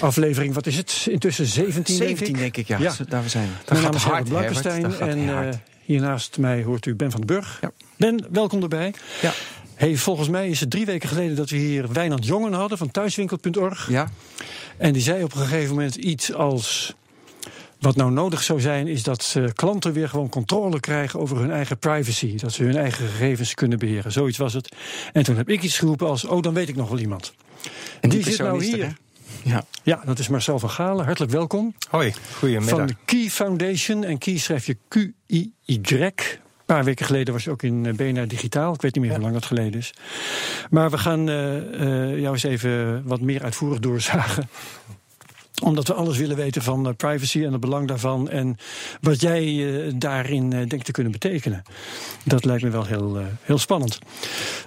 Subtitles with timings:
[0.00, 1.06] Aflevering, wat is het?
[1.10, 2.38] Intussen 17, 17 denk ik.
[2.38, 2.78] denk ik, ja.
[2.78, 2.94] Ja.
[3.08, 3.48] Daar we zijn.
[3.68, 5.54] Mijn naam gaat is Herbert Blankenstein en eh,
[5.84, 7.58] hiernaast mij hoort u Ben van den Burg.
[7.60, 7.70] Ja.
[7.96, 8.94] Ben, welkom erbij.
[9.22, 9.32] Ja.
[9.74, 12.90] Hey, volgens mij is het drie weken geleden dat we hier Wijnand Jongen hadden van
[12.90, 13.88] thuiswinkel.org.
[13.90, 14.10] Ja,
[14.76, 16.94] En die zei op een gegeven moment iets als...
[17.80, 21.50] Wat nou nodig zou zijn, is dat eh, klanten weer gewoon controle krijgen over hun
[21.50, 22.36] eigen privacy.
[22.36, 24.12] Dat ze hun eigen gegevens kunnen beheren.
[24.12, 24.68] Zoiets was het.
[25.12, 27.32] En toen heb ik iets geroepen als: Oh, dan weet ik nog wel iemand.
[28.00, 28.84] en die zit nou er, hier.
[28.84, 28.90] hè?
[29.48, 29.64] Ja.
[29.82, 31.04] Ja, dat is Marcel van Galen.
[31.04, 31.74] Hartelijk welkom.
[31.90, 32.78] Hoi, goedemiddag.
[32.78, 34.04] Van de Key Foundation.
[34.04, 35.52] En Key schrijf je Q-I-Y.
[35.74, 38.74] Een paar weken geleden was je ook in eh, BNR Digitaal.
[38.74, 39.94] Ik weet niet meer hoe lang dat geleden is.
[40.70, 44.48] Maar we gaan eh, eh, jou eens even wat meer uitvoerig doorzagen
[45.62, 48.28] omdat we alles willen weten van eh, privacy en het belang daarvan.
[48.28, 48.56] En
[49.00, 51.62] wat jij eh, daarin eh, denkt te kunnen betekenen.
[52.24, 53.98] Dat lijkt me wel heel, heel spannend.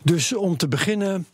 [0.04, 1.28] Dus om te beginnen,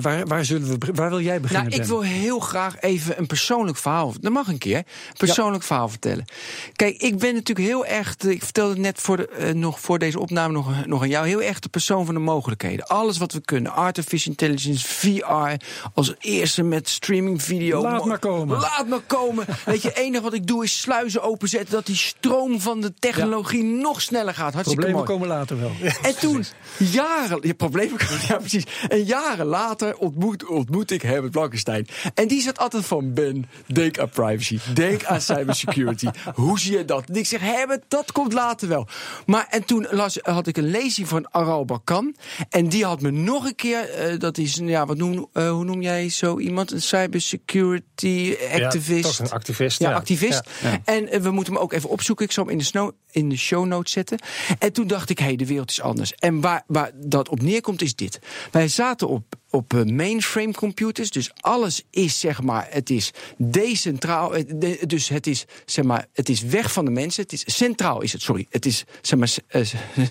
[0.00, 1.70] waar, waar, zullen we, waar wil jij beginnen?
[1.70, 4.14] Nou, ik wil heel graag even een persoonlijk verhaal.
[4.20, 4.76] Dat mag een keer.
[4.76, 4.84] Een
[5.16, 6.24] persoonlijk verhaal vertellen.
[6.72, 8.16] Kijk, ik ben natuurlijk heel erg.
[8.16, 11.26] Ik vertelde het net voor de, nog voor deze opname nog, nog aan jou.
[11.26, 12.86] Heel erg de persoon van de mogelijkheden.
[12.86, 13.72] Alles wat we kunnen.
[13.72, 15.64] Artificial intelligence, VR.
[15.94, 17.82] Als eerste met streaming video.
[17.82, 18.58] Laat maar komen.
[18.58, 19.46] Laat maar komen.
[19.64, 21.70] Weet je, het enige wat ik doe is sluizen openzetten.
[21.70, 24.52] Dat die stroom van de technologie nog sneller gaat.
[24.52, 25.18] Hartstikke Problemen mooi.
[25.18, 25.72] komen later wel.
[26.02, 26.44] En toen,
[26.78, 27.98] jaren, ja, problemen,
[28.28, 28.64] ja precies.
[28.88, 31.86] En jaren later ontmoet, ontmoet ik Herbert Blankenstein.
[32.14, 36.08] En die zat altijd van, Ben, denk aan privacy, denk aan cybersecurity.
[36.34, 37.04] Hoe zie je dat?
[37.08, 38.88] En ik zeg, Herbert, dat komt later wel.
[39.26, 42.16] Maar en toen las, had ik een lezing van Aral Bakan.
[42.48, 45.64] En die had me nog een keer, eh, dat is, ja, wat noem, eh, hoe
[45.64, 46.72] noem jij zo iemand?
[46.72, 48.88] Een cybersecurity activist.
[49.02, 49.96] Toch een activist, Ja, ja.
[49.96, 50.42] activist.
[50.62, 50.80] Ja.
[50.84, 52.24] En eh, we moeten hem ook even opzoeken.
[52.24, 54.18] Ik zal hem in de, snow, in de show notes zetten.
[54.58, 56.14] En toen dacht ik, hé, hey, de wereld is anders.
[56.14, 58.18] En waar, waar dat op neerkomt is dit.
[58.50, 61.10] Wij zaten op, op eh, mainframe computers.
[61.10, 64.34] Dus alles is, zeg maar, het is decentraal.
[64.34, 67.22] eh, Dus het is, zeg maar, het is weg van de mensen.
[67.22, 68.46] Het is centraal is het, sorry.
[68.50, 69.34] Het is, zeg maar,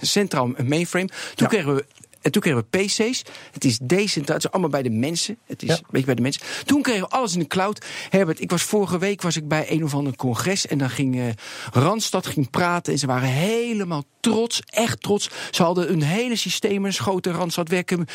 [0.02, 1.10] centraal mainframe.
[1.36, 1.86] Toen kregen we
[2.22, 3.24] en toen kregen we PC's.
[3.52, 4.36] Het is decentraal.
[4.36, 5.38] Het is allemaal bij de mensen.
[5.46, 5.76] Het is Ja.
[5.76, 6.42] een beetje bij de mensen.
[6.66, 7.86] Toen kregen we alles in de cloud.
[8.10, 10.68] Herbert, ik was vorige week was ik bij een of ander congres.
[10.68, 11.26] En dan ging eh,
[11.72, 12.94] Randstad ging praten.
[12.94, 14.62] En ze waren helemaal trots.
[14.66, 15.30] Echt trots.
[15.52, 16.86] Ze hadden een hele systeem.
[16.86, 18.06] Een grote Randstad werken.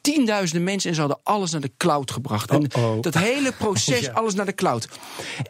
[0.00, 0.88] Tienduizenden mensen.
[0.88, 2.50] En ze hadden alles naar de cloud gebracht.
[2.50, 4.88] En dat hele proces, alles naar de cloud.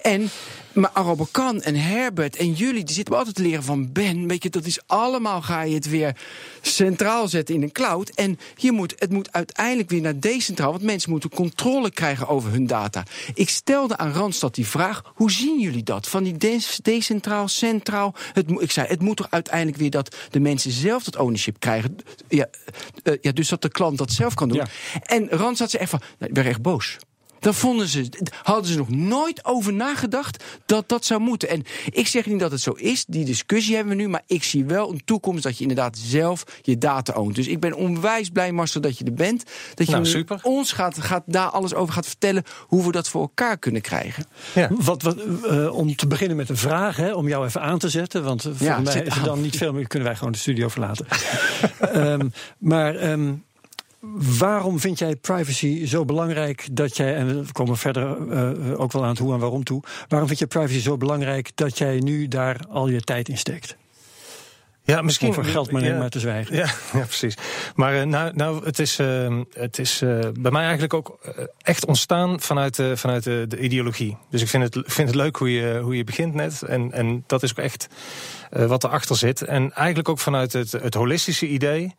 [0.03, 0.31] En
[0.75, 4.27] maar Arabakan en Herbert en jullie, die zitten altijd te leren van Ben.
[4.29, 6.17] Weet je, dat is allemaal ga je het weer
[6.61, 8.09] centraal zetten in een cloud.
[8.09, 10.71] En je moet, het moet uiteindelijk weer naar decentraal.
[10.71, 13.03] Want mensen moeten controle krijgen over hun data.
[13.35, 16.09] Ik stelde aan Randstad die vraag: hoe zien jullie dat?
[16.09, 18.15] Van die de- decentraal, centraal.
[18.33, 21.97] Het, ik zei, het moet toch uiteindelijk weer dat de mensen zelf dat ownership krijgen.
[22.29, 22.49] Ja,
[23.03, 24.57] eh, ja, dus dat de klant dat zelf kan doen.
[24.57, 24.67] Ja.
[25.03, 26.99] En Randstad zei echt van, nou, ik ben echt boos.
[27.43, 28.09] Dan vonden ze,
[28.43, 31.49] hadden ze nog nooit over nagedacht dat dat zou moeten.
[31.49, 34.09] En ik zeg niet dat het zo is, die discussie hebben we nu.
[34.09, 37.35] Maar ik zie wel een toekomst dat je inderdaad zelf je data oont.
[37.35, 39.45] Dus ik ben onwijs blij, Marcel, dat je er bent.
[39.75, 43.21] Dat je Nou, ons gaat, gaat daar alles over gaat vertellen hoe we dat voor
[43.21, 44.27] elkaar kunnen krijgen.
[44.55, 44.69] Ja.
[44.71, 45.17] Wat, wat,
[45.49, 48.25] eh, om te beginnen met een vraag, hè, om jou even aan te zetten.
[48.25, 49.87] Want volgens mij is er dan niet veel meer.
[49.87, 51.07] Kunnen wij gewoon de studio verlaten.
[51.81, 52.29] Ehm,
[52.59, 53.33] maar ehm,
[54.39, 57.15] waarom vind jij privacy zo belangrijk dat jij.
[57.15, 59.83] En we komen verder eh, ook wel aan het hoe en waarom toe.
[60.09, 63.77] Waarom vind je privacy zo belangrijk dat jij nu daar al je tijd in steekt?
[64.85, 65.29] Ja, misschien.
[65.29, 65.99] Over geld maar ja.
[65.99, 66.57] maar te zwijgen.
[66.57, 66.65] Ja,
[66.99, 67.35] ja precies.
[67.75, 69.99] Maar eh, nou, nou, het is, eh, het is
[70.39, 71.19] bij mij eigenlijk ook
[71.59, 74.17] echt ontstaan vanuit, de vanuit de, de ideologie.
[74.31, 76.63] Dus ik vind het, vind het leuk hoe je, hoe je begint net.
[76.63, 77.89] En, en dat is ook echt
[78.51, 79.43] wat erachter zit.
[79.43, 81.95] En eigenlijk ook vanuit het, het holistische idee.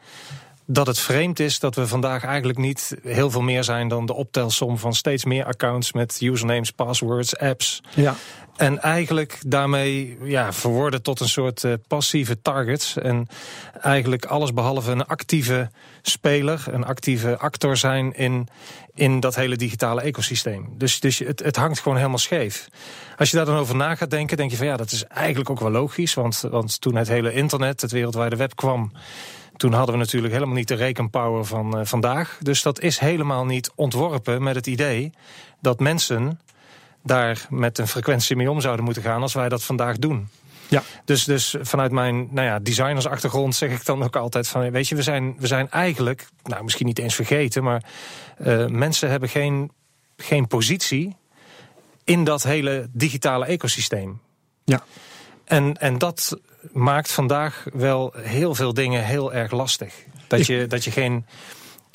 [0.65, 4.13] Dat het vreemd is dat we vandaag eigenlijk niet heel veel meer zijn dan de
[4.13, 7.81] optelsom van steeds meer accounts met usernames, passwords, apps.
[7.95, 8.15] Ja.
[8.55, 12.97] En eigenlijk daarmee ja, verworden tot een soort eh, passieve targets.
[12.97, 13.27] En
[13.81, 15.69] eigenlijk alles behalve een actieve
[16.01, 18.47] speler, een actieve actor zijn in,
[18.93, 20.69] in dat hele digitale ecosysteem.
[20.77, 22.67] Dus, dus het, het hangt gewoon helemaal scheef.
[23.17, 25.49] Als je daar dan over na gaat denken, denk je van ja, dat is eigenlijk
[25.49, 26.13] ook wel logisch.
[26.13, 28.91] Want, want toen het hele internet, het wereldwijde web kwam.
[29.55, 32.37] Toen hadden we natuurlijk helemaal niet de rekenpower van uh, vandaag.
[32.41, 35.11] Dus dat is helemaal niet ontworpen met het idee
[35.61, 36.39] dat mensen
[37.03, 40.29] daar met een frequentie mee om zouden moeten gaan als wij dat vandaag doen.
[40.67, 40.83] Ja.
[41.05, 44.71] Dus, dus vanuit mijn nou ja, designersachtergrond zeg ik dan ook altijd van...
[44.71, 47.63] weet je, we zijn, we zijn eigenlijk, nou misschien niet eens vergeten...
[47.63, 47.83] maar
[48.45, 49.71] uh, mensen hebben geen,
[50.17, 51.15] geen positie
[52.03, 54.21] in dat hele digitale ecosysteem.
[54.63, 54.83] Ja.
[55.45, 56.37] En, en dat
[56.71, 59.93] maakt vandaag wel heel veel dingen heel erg lastig.
[60.27, 61.25] Dat je, dat je geen,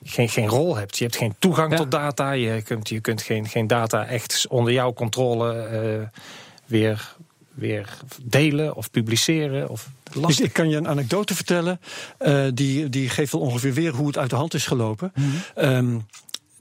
[0.04, 0.98] geen, geen rol hebt.
[0.98, 1.76] Je hebt geen toegang Ja.
[1.76, 2.32] tot data.
[2.32, 6.20] Je kunt, je kunt geen, geen data echt onder jouw controle eh,
[6.66, 7.14] weer,
[7.54, 7.88] weer
[8.22, 9.68] delen of publiceren.
[9.68, 10.44] Of Ik, lastig.
[10.46, 11.80] ik kan je een anekdote vertellen.
[12.18, 15.12] eh, die, die geeft wel ongeveer weer hoe het uit de hand is gelopen.
[15.54, 15.98] Ehm,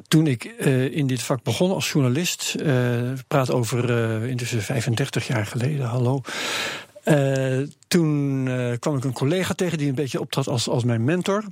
[0.08, 2.76] toen ik eh, in dit vak begon als journalist, eh
[3.28, 3.90] praat over
[4.22, 6.22] eh, intussen 35 jaar geleden, hallo.
[7.08, 11.04] Eh, toen eh, kwam ik een collega tegen die een beetje optrad als, als mijn
[11.04, 11.44] mentor.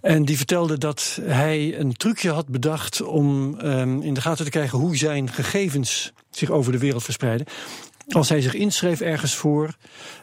[0.00, 4.50] En die vertelde dat hij een trucje had bedacht om ehm, in de gaten te
[4.50, 7.46] krijgen hoe zijn gegevens zich over de wereld verspreiden.
[8.08, 9.76] Als hij zich inschreef ergens voor,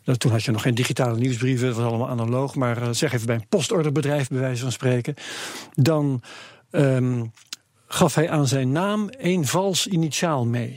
[0.05, 3.13] nou, toen had je nog geen digitale nieuwsbrieven, het was allemaal analoog, maar eh, zeg
[3.13, 5.15] even bij een postorderbedrijf, bij wijze van spreken,
[5.73, 6.21] dan
[6.69, 7.23] ehm,
[7.87, 10.75] gaf hij aan zijn naam één vals initiaal mee.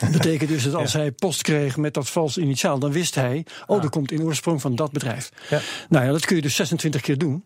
[0.00, 3.44] Dat betekent dus dat als hij post kreeg met dat vals initiaal, dan wist hij,
[3.66, 5.30] oh, dat komt in oorsprong van dat bedrijf.
[5.50, 5.60] Ja.
[5.88, 7.44] Nou ja, dat kun je dus 26 keer doen.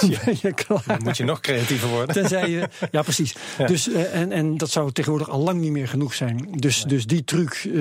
[0.24, 0.82] ben je klaar.
[0.86, 2.14] Dan moet je nog creatiever worden.
[2.14, 2.68] Tenzij je.
[2.90, 3.34] Ja, precies.
[3.58, 3.66] Ja.
[3.66, 6.48] Dus, eh, en, en dat zou tegenwoordig al lang niet meer genoeg zijn.
[6.50, 7.68] Dus, dus die truc.
[7.74, 7.80] eh,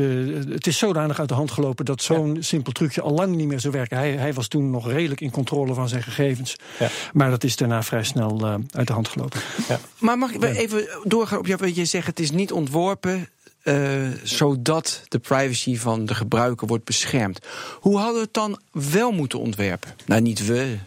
[0.53, 3.59] het is zodanig uit de hand gelopen dat zo'n simpel trucje al lang niet meer
[3.59, 3.97] zou werken.
[3.97, 6.55] Hij, hij was toen nog redelijk in controle van zijn gegevens.
[6.79, 6.89] Ja.
[7.13, 9.39] Maar dat is daarna vrij snel eh, uit de hand gelopen.
[9.99, 12.07] Maar mag ik even doorgaan op jou, wat je zegt?
[12.07, 13.27] Het is niet ontworpen
[13.63, 17.39] eh, zodat de privacy van de gebruiker wordt beschermd.
[17.79, 19.95] Hoe hadden we het dan wel moeten ontwerpen?
[20.05, 20.77] Nou, niet we.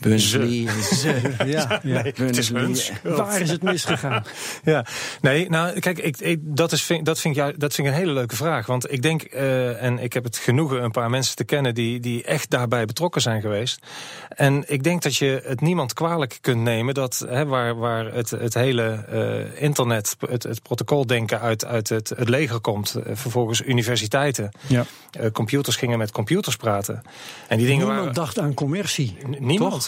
[0.00, 0.68] Burnsley.
[0.82, 1.20] Ze.
[1.46, 2.02] Ja, ja.
[2.02, 4.24] het is hun Waar is het misgegaan?
[4.64, 4.86] Ja,
[5.20, 7.98] nee, nou kijk, ik, ik, dat, is, vind, dat, vind ik, dat vind ik een
[8.00, 8.66] hele leuke vraag.
[8.66, 12.00] Want ik denk, eh, en ik heb het genoegen een paar mensen te kennen die,
[12.00, 13.80] die echt daarbij betrokken zijn geweest.
[14.28, 18.30] En ik denk dat je het niemand kwalijk kunt nemen dat hè, waar, waar het,
[18.30, 23.62] het hele eh, internet, het, het protocoldenken uit, uit het, het leger komt, eh, vervolgens
[23.62, 24.84] universiteiten, Ja.
[25.10, 27.02] eh, computers gingen met computers praten.
[27.48, 28.14] En die dingen Niemand waren.
[28.14, 29.16] dacht aan commercie.
[29.26, 29.36] N-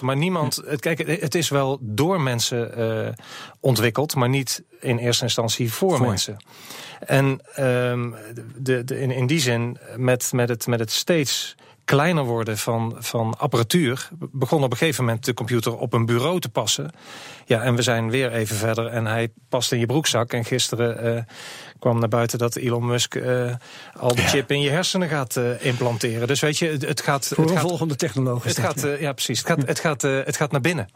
[0.01, 0.63] Maar niemand.
[0.67, 3.13] Het, kijk, het- is wel door mensen eh,
[3.61, 6.07] ontwikkeld, maar niet in eerste instantie voor, Voor.
[6.07, 6.37] mensen.
[7.01, 8.11] En ehm,
[8.57, 11.55] de, de, in, in die zin, met, met, het, met het steeds
[11.91, 16.41] kleiner worden van, van apparatuur, begon op een gegeven moment de computer op een bureau
[16.41, 16.91] te passen.
[17.45, 20.33] Ja, en we zijn weer even verder en hij past in je broekzak.
[20.33, 21.23] En gisteren eh,
[21.79, 23.55] kwam naar buiten dat Elon Musk eh,
[23.97, 26.27] al de chip in je hersenen gaat eh, implanteren.
[26.27, 27.27] Dus weet je, het, het gaat.
[27.27, 28.45] Voor het gaat volgende technoloog.
[28.45, 28.97] is het gaat, ja.
[28.99, 29.39] ja, precies.
[29.39, 30.89] Het gaat, het gaat, het gaat naar binnen.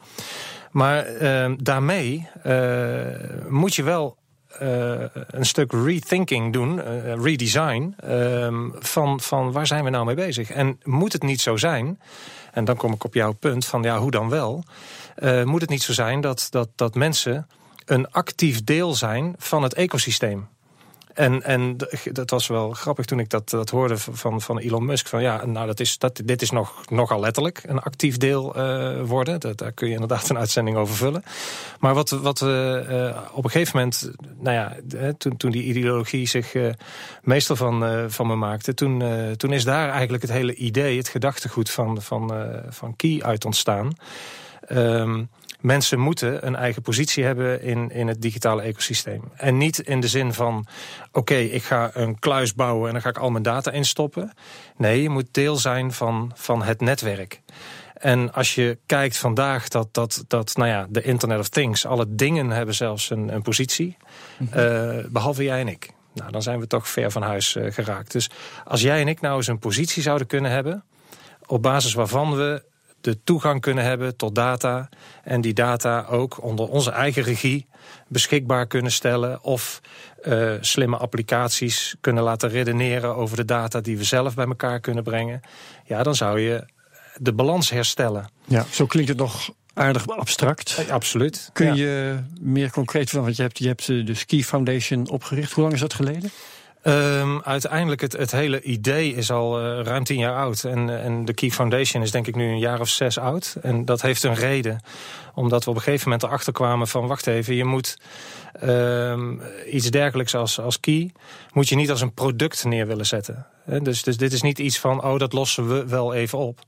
[0.71, 1.07] Maar
[1.57, 4.17] daarmee eh, moet je wel
[4.59, 10.51] een stuk rethinking doen, eh, redesign, eh, van, van waar zijn we nou mee bezig?
[10.51, 12.01] En moet het niet zo zijn,
[12.53, 14.65] en dan kom ik op jouw punt van ja, hoe dan wel,
[15.15, 17.47] eh, moet het niet zo zijn dat, dat, dat mensen
[17.85, 20.49] een actief deel zijn van het ecosysteem?
[21.15, 21.77] En, en
[22.13, 25.07] dat was wel grappig toen ik dat, dat hoorde van, van Elon Musk.
[25.07, 29.03] Van ja, nou, dat is, dat, dit is nog, nogal letterlijk een actief deel eh,
[29.03, 29.41] worden.
[29.41, 31.23] Dat, daar kun je inderdaad een uitzending over vullen.
[31.81, 35.63] Maar wat, wat we eh, op een gegeven moment, nou ja, eh, toen, toen die
[35.63, 36.73] ideologie zich eh,
[37.23, 40.97] meestal van, eh, van me maakte, toen, eh, toen is daar eigenlijk het hele idee,
[40.97, 43.93] het gedachtegoed van, van, eh, van Key uit ontstaan.
[44.67, 45.25] Ehm,
[45.65, 49.23] mensen moeten een eigen positie hebben in, in het digitale ecosysteem.
[49.37, 50.67] En niet in de zin van:
[51.13, 54.33] oké, ik ga een kluis bouwen en dan ga ik al mijn data instoppen.
[54.77, 57.41] Nee, je moet deel zijn van, van het netwerk.
[57.95, 62.07] En als je kijkt vandaag dat, dat, dat nou ja, de Internet of Things, alle
[62.09, 63.97] dingen hebben zelfs een, een positie,
[64.51, 65.91] eh, behalve jij en ik.
[66.15, 68.13] Nou, dan zijn we toch ver van huis eh, geraakt.
[68.13, 68.31] Dus
[68.65, 70.85] als jij en ik nou eens een positie zouden kunnen hebben,
[71.47, 72.63] op basis waarvan we
[73.05, 74.89] de toegang kunnen hebben tot data.
[75.23, 77.67] En die data ook onder onze eigen regie
[78.09, 79.43] beschikbaar kunnen stellen.
[79.43, 79.81] Of
[80.23, 85.05] eh, slimme applicaties kunnen laten redeneren over de data die we zelf bij elkaar kunnen
[85.05, 85.41] brengen.
[85.85, 86.65] Ja, dan zou je
[87.17, 88.29] de balans herstellen.
[88.45, 90.85] Ja, zo klinkt het nog aardig abstract.
[90.91, 91.51] Absoluut.
[91.53, 91.73] Kun Ja.
[91.75, 95.53] je meer concreet van, want je hebt, je hebt eh, de Ski Foundation opgericht.
[95.53, 96.31] Hoe lang is dat geleden?
[96.85, 100.65] Ehm, uiteindelijk, het, het hele idee is al eh, ruim tien jaar oud.
[100.65, 103.57] En, en de Key Foundation is denk ik nu een jaar of zes oud.
[103.63, 104.81] En dat heeft een reden.
[105.35, 107.07] Omdat we op een gegeven moment erachter kwamen van...
[107.07, 107.99] wacht even, je moet
[108.53, 109.35] ehm,
[109.71, 111.13] iets dergelijks als, als Key...
[111.53, 113.47] moet je niet als een product neer willen zetten.
[113.83, 116.59] Dus, dus dit is niet iets van, oh, dat lossen we wel even op.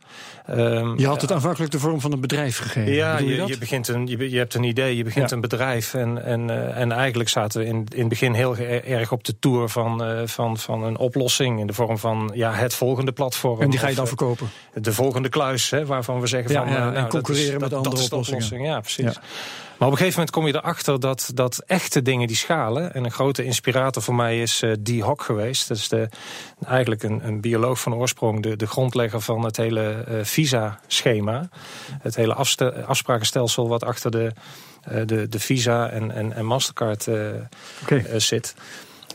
[0.46, 2.92] Ehm, Je had het aanvankelijk de vorm van een bedrijf gegeven.
[2.92, 5.34] ja, je je, begint een, je, hebt een idee, je begint Ja.
[5.36, 5.94] een bedrijf.
[5.94, 9.38] En, en, eh, en eigenlijk zaten we in, in het begin heel erg op de
[9.38, 11.60] tour van, eh, van, van een oplossing.
[11.60, 13.60] In de vorm van ja, het volgende platform.
[13.60, 14.48] en die ga je dan eh, verkopen.
[14.74, 17.54] de volgende kluis, hè, waarvan we zeggen Ja, van ja, eh, en nou, dat concurreren
[17.54, 18.42] is- met dat, andere dat oplossingen.
[18.42, 18.66] oplossing.
[18.66, 19.18] Ja, precies.
[19.78, 22.94] Maar op een gegeven moment kom je erachter dat, dat echte dingen die schalen.
[22.94, 25.68] En een grote inspirator voor mij is eh Dee Hock geweest.
[25.68, 26.08] Dat is de,
[26.66, 31.48] eigenlijk een, een bioloog van oorsprong, de, de grondlegger van het hele eh, visa-schema.
[32.02, 34.32] Het hele afste- afsprakenstelsel wat achter de,
[34.82, 37.08] eh, de, de Visa en, en, en Mastercard
[38.16, 38.54] zit.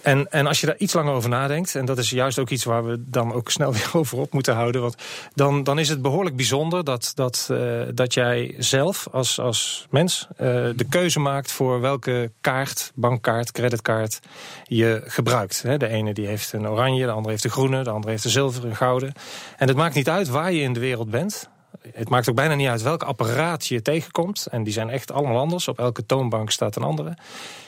[0.01, 2.63] En, en als je daar iets langer over nadenkt, en dat is juist ook iets
[2.63, 4.95] waar we dan ook snel weer over op moeten houden, want
[5.33, 10.27] dan, dan is het behoorlijk bijzonder dat, dat, eh, dat jij zelf als, als mens
[10.37, 14.19] eh, de keuze maakt voor welke kaart, bankkaart, creditkaart
[14.63, 15.61] je gebruikt.
[15.61, 18.29] De ene die heeft een oranje, de andere heeft een groene, de andere heeft een
[18.29, 19.13] zilveren, een gouden.
[19.57, 21.49] En het maakt niet uit waar je in de wereld bent.
[21.93, 24.47] Het maakt ook bijna niet uit welk apparaat je tegenkomt.
[24.51, 25.67] En die zijn echt allemaal anders.
[25.67, 27.17] Op elke toonbank staat een andere.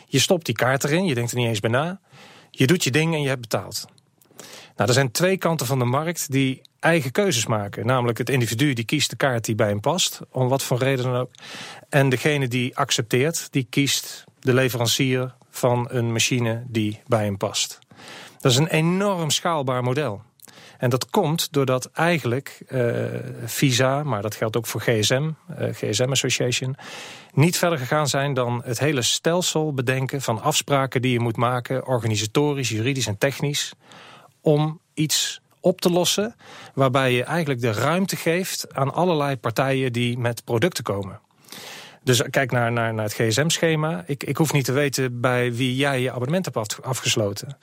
[0.07, 1.99] Je stopt die kaart erin, je denkt er niet eens bij na.
[2.51, 3.85] Je doet je ding en je hebt betaald.
[4.75, 7.85] Nou, er zijn twee kanten van de markt die eigen keuzes maken.
[7.85, 11.05] Namelijk het individu die kiest de kaart die bij hem past, om wat voor reden
[11.05, 11.31] dan ook.
[11.89, 17.79] En degene die accepteert, die kiest de leverancier van een machine die bij hem past.
[18.39, 20.21] Dat is een enorm schaalbaar model.
[20.83, 22.95] En dat komt doordat eigenlijk eh,
[23.45, 26.75] Visa, maar dat geldt ook voor GSM, eh, GSM Association,
[27.33, 31.87] niet verder gegaan zijn dan het hele stelsel bedenken van afspraken die je moet maken,
[31.87, 33.73] organisatorisch, juridisch en technisch,
[34.41, 36.35] om iets op te lossen
[36.73, 41.19] waarbij je eigenlijk de ruimte geeft aan allerlei partijen die met producten komen.
[42.03, 44.03] Dus kijk naar, naar, naar het gsm-schema.
[44.07, 47.57] Ik, ik hoef niet te weten bij wie jij je abonnement hebt af- afgesloten.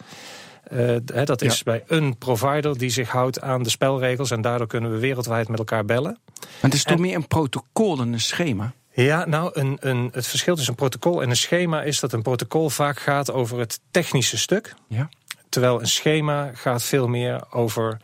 [0.63, 4.31] Eh, dat is bij een provider die zich houdt aan de spelregels...
[4.31, 6.19] en daardoor kunnen we wereldwijd met elkaar bellen.
[6.41, 8.73] Maar het is toch meer een protocol dan een schema?
[8.93, 11.83] Ja, nou, een, een, het verschil tussen een protocol en een schema...
[11.83, 14.75] is dat een protocol vaak gaat over het technische stuk...
[14.89, 15.09] Ja.
[15.51, 17.97] Terwijl een schema gaat veel meer over,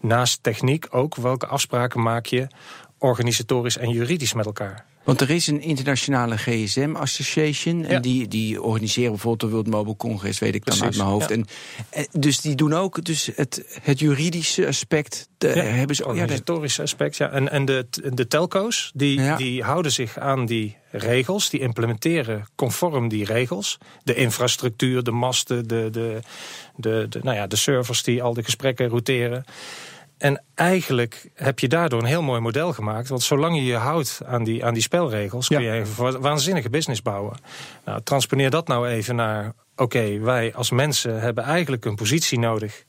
[0.00, 2.46] naast techniek ook, welke afspraken maak je
[3.02, 4.84] organisatorisch en juridisch met elkaar.
[5.04, 7.84] Want er is een internationale GSM Association.
[7.84, 7.98] En Ja.
[8.00, 11.28] die, die organiseren bijvoorbeeld de World Mobile Congress, weet ik dan uit mijn hoofd.
[11.28, 11.34] ja.
[11.34, 11.46] En,
[11.90, 15.28] eh, dus die doen ook dus het, het juridische aspect.
[15.38, 17.30] De, Ja, hebben ze, de- organisatorische aspect, ja.
[17.30, 23.08] En, en de, de telco's, die, die houden zich aan die regels, die implementeren conform
[23.08, 23.78] die regels.
[24.04, 26.18] De infrastructuur, de masten, de, de,
[26.76, 29.44] de, de, nou ja, de servers die al de gesprekken routeren.
[30.22, 33.08] En eigenlijk heb je daardoor een heel mooi model gemaakt.
[33.08, 36.70] Want zolang je je houdt aan die, aan die spelregels, kun je een wa- waanzinnige
[36.70, 37.36] business bouwen.
[37.84, 39.52] Nou, transponeer dat nou even naar.
[39.76, 42.84] Oké, wij als mensen hebben eigenlijk een positie nodig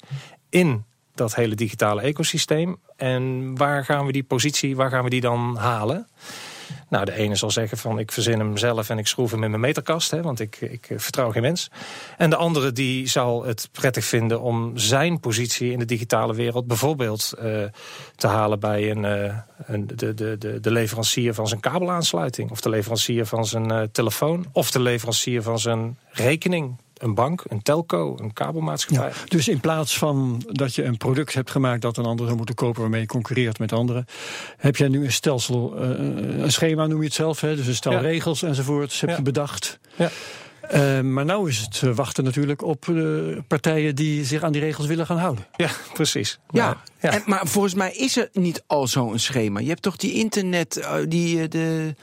[0.50, 0.84] in
[1.16, 2.78] dat hele digitale ecosysteem.
[2.96, 6.08] En waar gaan we die positie, waar gaan we die dan halen?
[6.90, 9.50] Nou, de ene zal zeggen van ik verzin hem zelf en ik schroef hem in
[9.50, 11.72] mijn meterkast, hè, want ik, ik eh, vertrouw geen mens.
[12.18, 16.68] En de andere die zal het prettig vinden om zijn positie in de digitale wereld
[16.68, 17.64] bijvoorbeeld eh,
[18.16, 22.70] te halen bij een, eh, een, de, de, de, leverancier van zijn kabelaansluiting, of de
[22.70, 26.76] leverancier van zijn telefoon, of de leverancier van zijn rekening.
[26.98, 29.08] Een bank, een telco, een kabelmaatschappij.
[29.08, 32.38] Ja, dus in plaats van dat je een product hebt gemaakt dat een ander zou
[32.38, 34.06] moeten kopen waarmee je concurreert met anderen,
[34.58, 35.90] heb jij nu een stelsel, eh,
[36.44, 37.56] een schema noem je het zelf, hè?
[37.56, 38.00] dus een stel Ja.
[38.00, 39.16] regels enzovoort, heb Ja.
[39.16, 39.80] je bedacht.
[39.96, 40.10] Ja.
[40.70, 42.86] Eh, maar nou is het eh, wachten natuurlijk op
[43.48, 45.46] partijen die zich aan die regels willen gaan houden.
[45.56, 46.40] Ja, precies.
[46.50, 47.10] Ja, Maar, ja.
[47.18, 49.60] En, maar volgens mij is er niet al zo'n schema.
[49.60, 51.96] Je hebt toch die internet, die de,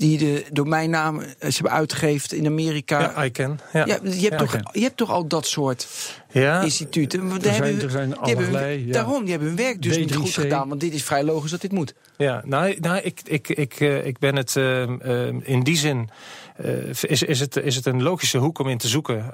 [0.00, 3.00] die de domeinnaam eh, ze hebben uitgegeven in Amerika.
[3.00, 3.60] ja, I can.
[3.72, 3.84] Ja.
[3.86, 5.88] Ja, je, hebt Ja, toch, je hebt toch al dat soort
[6.32, 7.28] Ja, instituten.
[7.28, 8.92] Daar zijn- hebben, er zijn hebben allerlei, ja.
[8.92, 10.16] Daarom, die hebben hun werk dus niet W3C.
[10.16, 10.68] goed gedaan.
[10.68, 11.94] Want dit is vrij logisch dat dit moet.
[12.16, 16.08] Ja, nou, nou ik, ik, ik, eh, ik ben het ehm, ehm, in die zin.
[16.56, 19.32] eh, is, is, het, is het een logische hoek om in te zoeken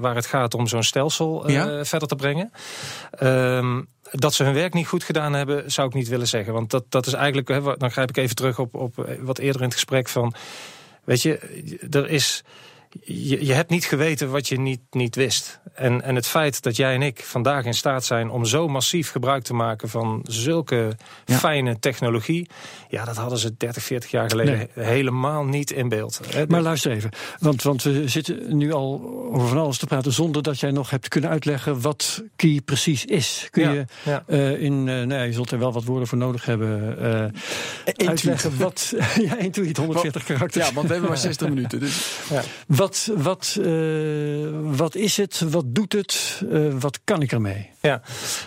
[0.00, 1.84] waar het gaat om zo'n stelsel Ja.
[1.84, 2.50] verder te brengen?
[3.10, 3.80] Ehm,
[4.12, 6.52] dat ze hun werk niet goed gedaan hebben, zou ik niet willen zeggen.
[6.52, 7.46] Want dat, dat is eigenlijk,
[7.78, 10.34] dan grijp ik even terug op, op eh, wat eerder in het gesprek van.
[11.04, 11.38] Weet je,
[11.90, 12.42] er is.
[13.00, 15.60] Je, je hebt niet geweten wat je niet, niet wist.
[15.74, 19.10] En, en het feit dat jij en ik vandaag in staat zijn om zo massief
[19.10, 21.36] gebruik te maken van zulke Ja.
[21.38, 22.48] fijne technologie.
[22.88, 24.84] Ja, dat hadden ze 30, 40 jaar geleden Nee.
[24.86, 26.20] helemaal niet in beeld.
[26.30, 29.00] Hè, Maar luister even, want, want we zitten nu al
[29.32, 33.04] over van alles te praten zonder dat jij nog hebt kunnen uitleggen wat key precies
[33.04, 33.46] is.
[33.50, 34.24] Kun Ja, je ja.
[34.26, 36.98] eh, in, eh, nou ja, je zult er wel wat woorden voor nodig hebben,
[37.94, 38.94] eh, uitleggen wat,
[39.28, 40.66] ja, tweet, 140 karakters.
[40.66, 41.80] Ja, want we hebben maar 60 minuten.
[41.80, 42.20] Dus.
[42.82, 45.40] Wat Wat, wat, eh, wat is het?
[45.50, 46.42] Wat doet het?
[46.50, 47.70] Eh, wat kan ik ermee?
[47.80, 48.02] Ja,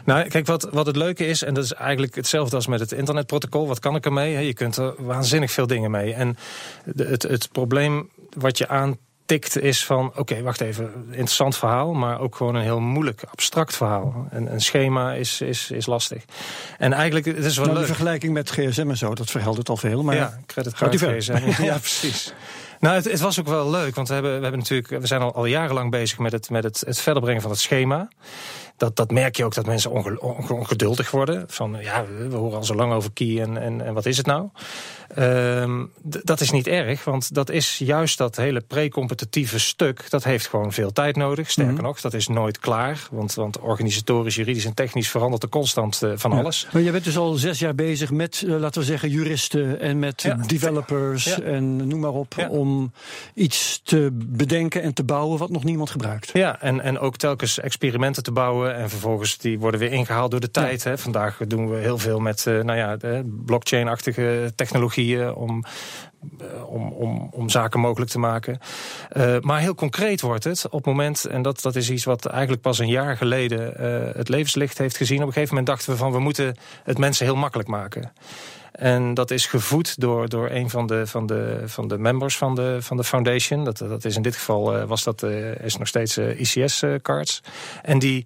[0.06, 2.92] nou kijk, wat, wat het leuke is, en dat is eigenlijk hetzelfde als met het
[2.92, 3.68] internetprotocol.
[3.68, 4.46] Wat kan ik ermee?
[4.46, 6.14] Je kunt er waanzinnig veel dingen mee.
[6.14, 6.38] En
[6.96, 12.20] het, het probleem wat je aan tikt is van, oké, wacht even, interessant verhaal, maar
[12.20, 14.28] ook gewoon een heel moeilijk, abstract verhaal.
[14.30, 16.24] En een schema is, is, is lastig.
[16.78, 17.88] En eigenlijk, het is wel nou, leuk.
[17.88, 20.04] De vergelijking met GSM en zo, dat verheldert al veel.
[20.04, 21.52] Maar ja, creditcard GSM.
[21.64, 22.34] ja, precies.
[22.80, 25.22] Nou, het, het, was ook wel leuk, want we hebben, we hebben natuurlijk, we zijn
[25.22, 28.08] al, al jarenlang bezig met het, met het, het verder brengen van het schema
[28.78, 29.92] dat, dat merk je ook dat mensen
[30.50, 31.44] ongeduldig worden.
[31.48, 34.26] Van ja, we horen al zo lang over key en, en, en wat is het
[34.26, 34.50] nou?
[35.18, 40.10] Um, dat is niet erg, want dat is juist dat hele pre-competitieve stuk.
[40.10, 41.52] Dat heeft gewoon veel tijd nodig.
[41.52, 41.88] Sterker mm -hmm.
[41.88, 43.08] nog, dat is nooit klaar.
[43.12, 46.38] Want, want organisatorisch, juridisch en technisch verandert er constant uh, van ja.
[46.38, 46.68] alles.
[46.74, 50.00] Maar je bent dus al zes jaar bezig met, uh, laten we zeggen, juristen en
[50.00, 50.36] met ja.
[50.36, 51.40] developers ja.
[51.40, 52.48] en noem maar op.
[52.50, 52.92] Om
[53.34, 56.30] iets te bedenken en te bouwen wat nog niemand gebruikt.
[56.34, 58.76] Ja, en, en ook telkens experimenten te bouwen.
[58.76, 60.84] En vervolgens die worden weer ingehaald door de tijd.
[60.84, 60.98] Hè.
[60.98, 64.52] Vandaag doen we heel veel met uh, nou ja, blockchain-achtige
[65.36, 65.64] om,
[66.42, 68.60] uh, om, om, om zaken mogelijk te maken.
[69.14, 72.26] Uh, maar heel concreet wordt het op het moment, en dat, dat is iets wat
[72.26, 73.74] eigenlijk pas een jaar geleden
[74.18, 75.22] het levenslicht heeft gezien.
[75.22, 78.12] Op een gegeven moment dachten we van we moeten het mensen heel makkelijk maken.
[78.72, 82.56] En dat is gevoed door, door een van de, van, de, van de members van
[82.56, 83.64] de, van de foundation.
[83.64, 85.24] Dat, dat is in dit geval was dat,
[85.64, 87.42] is nog steeds ICS-cards.
[87.82, 88.26] en die,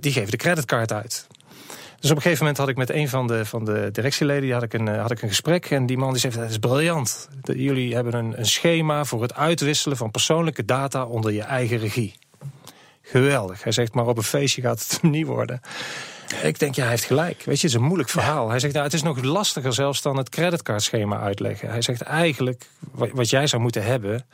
[0.00, 1.26] die geven de creditcard uit.
[2.04, 4.62] Dus op een gegeven moment had ik met een van de, van de directieleden had
[4.62, 5.70] ik, een, had ik een gesprek.
[5.70, 7.28] En die man die zei: Dat is briljant.
[7.42, 12.14] Jullie hebben een, een schema voor het uitwisselen van persoonlijke data onder je eigen regie.
[13.02, 13.62] Geweldig.
[13.62, 15.60] Hij zegt: Maar op een feestje gaat het niet worden.
[16.42, 17.36] Ik denk, ja, hij heeft gelijk.
[17.36, 18.48] Weet je, het is een moeilijk verhaal.
[18.48, 21.68] Hij zegt, nou, het is nog lastiger zelfs dan het creditcardschema uitleggen.
[21.68, 24.26] Hij zegt, eigenlijk, wat jij zou moeten hebben...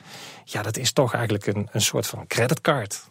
[0.44, 3.09] ja, dat is toch eigenlijk een, een soort van creditcard.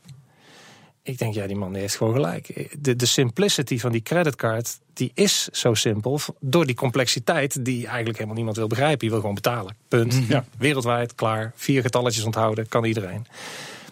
[1.03, 2.67] Ik denk, ja, die man die heeft gewoon gelijk.
[2.79, 6.19] De, de simplicity van die creditcard, die is zo simpel...
[6.39, 9.05] door die complexiteit die eigenlijk helemaal niemand wil begrijpen.
[9.05, 10.21] Je wil gewoon betalen, punt.
[10.27, 10.45] Ja.
[10.57, 11.51] Wereldwijd, klaar.
[11.55, 13.27] Vier getalletjes onthouden, kan iedereen.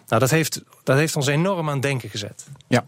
[0.08, 2.46] Nou, dat heeft, dat heeft ons enorm aan denken gezet.
[2.66, 2.84] Ja.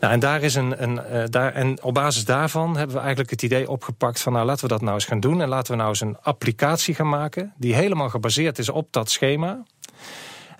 [0.00, 3.30] Nou, en, daar is een, een, uh, daar, en op basis daarvan hebben we eigenlijk
[3.30, 5.40] het idee opgepakt van nou laten we dat nou eens gaan doen.
[5.40, 9.10] En laten we nou eens een applicatie gaan maken die helemaal gebaseerd is op dat
[9.10, 9.62] schema.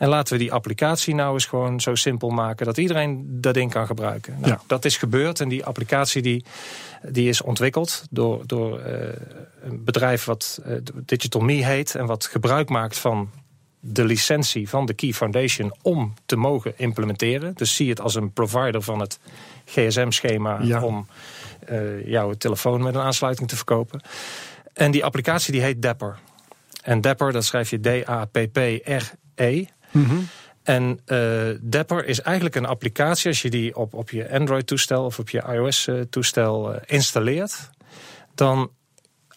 [0.01, 3.71] En laten we die applicatie nou eens gewoon zo simpel maken dat iedereen dat ding
[3.71, 4.37] kan gebruiken.
[4.39, 4.61] Nou, ja.
[4.67, 6.45] Dat is gebeurd en die applicatie die,
[7.09, 8.85] die is ontwikkeld door, door uh,
[9.63, 13.31] een bedrijf wat uh, Digital Me heet en wat gebruik maakt van
[13.81, 17.55] de licentie van de Key Foundation om te mogen implementeren.
[17.55, 19.19] Dus zie het als een provider van het
[19.65, 20.85] GSM-schema ja.
[20.85, 21.07] om
[21.71, 24.01] uh, jouw telefoon met een aansluiting te verkopen.
[24.73, 26.19] En die applicatie die heet Dapper.
[26.83, 29.65] En Dapper, dat schrijf je D-A-P-P-R-E.
[29.91, 30.29] Mm -hmm.
[30.63, 35.19] En uh, Dapper is eigenlijk een applicatie als je die op, op je Android-toestel of
[35.19, 37.71] op je iOS-toestel uh, installeert.
[38.35, 38.71] Dan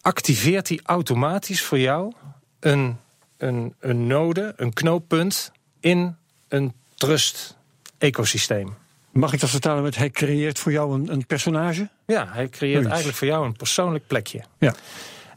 [0.00, 2.12] activeert hij automatisch voor jou
[2.60, 2.98] een
[3.44, 6.16] een, een node, een knooppunt in
[6.48, 8.74] een trust-ecosysteem.
[9.10, 11.88] Mag ik dat vertalen met hij creëert voor jou een, een personage?
[12.06, 14.44] Ja, hij creëert eigenlijk voor jou een persoonlijk plekje.
[14.58, 14.74] Ja.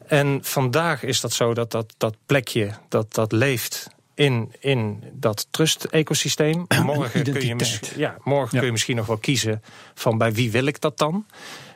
[0.08, 5.48] En vandaag is dat zo dat dat, dat plekje dat, dat leeft in, in dat
[5.50, 6.66] trust-ecosysteem.
[6.84, 8.58] Morgen, kun je, ja, morgen ja.
[8.58, 9.62] kun je misschien nog wel kiezen
[9.94, 11.26] van bij wie wil ik dat dan.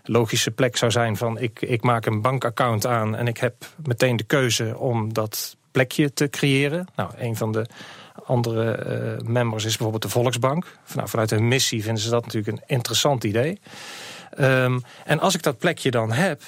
[0.03, 4.15] Logische plek zou zijn van ik, ik maak een bankaccount aan en ik heb meteen
[4.15, 6.87] de keuze om dat plekje te creëren.
[6.95, 7.65] Nou, een van de
[8.25, 8.85] andere
[9.21, 10.77] uh, members is bijvoorbeeld de Volksbank.
[10.93, 13.59] Nou, vanuit hun missie vinden ze dat natuurlijk een interessant idee.
[14.39, 16.41] Um, en als ik dat plekje dan heb,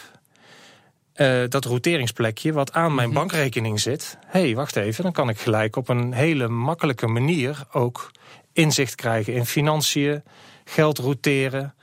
[1.16, 3.18] uh, dat routeringsplekje wat aan mijn -hmm.
[3.18, 4.18] bankrekening zit.
[4.26, 8.12] Hé, hey, wacht even, dan kan ik gelijk op een hele makkelijke manier ook
[8.54, 10.24] inzicht krijgen in financiën,
[10.66, 11.74] geld routeren.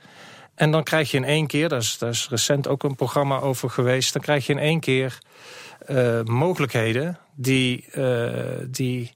[0.55, 3.39] En dan krijg je in één keer, daar is, daar is recent ook een programma
[3.39, 5.17] over geweest, dan krijg je in één keer
[5.89, 8.29] uh, mogelijkheden die, uh,
[8.67, 9.11] die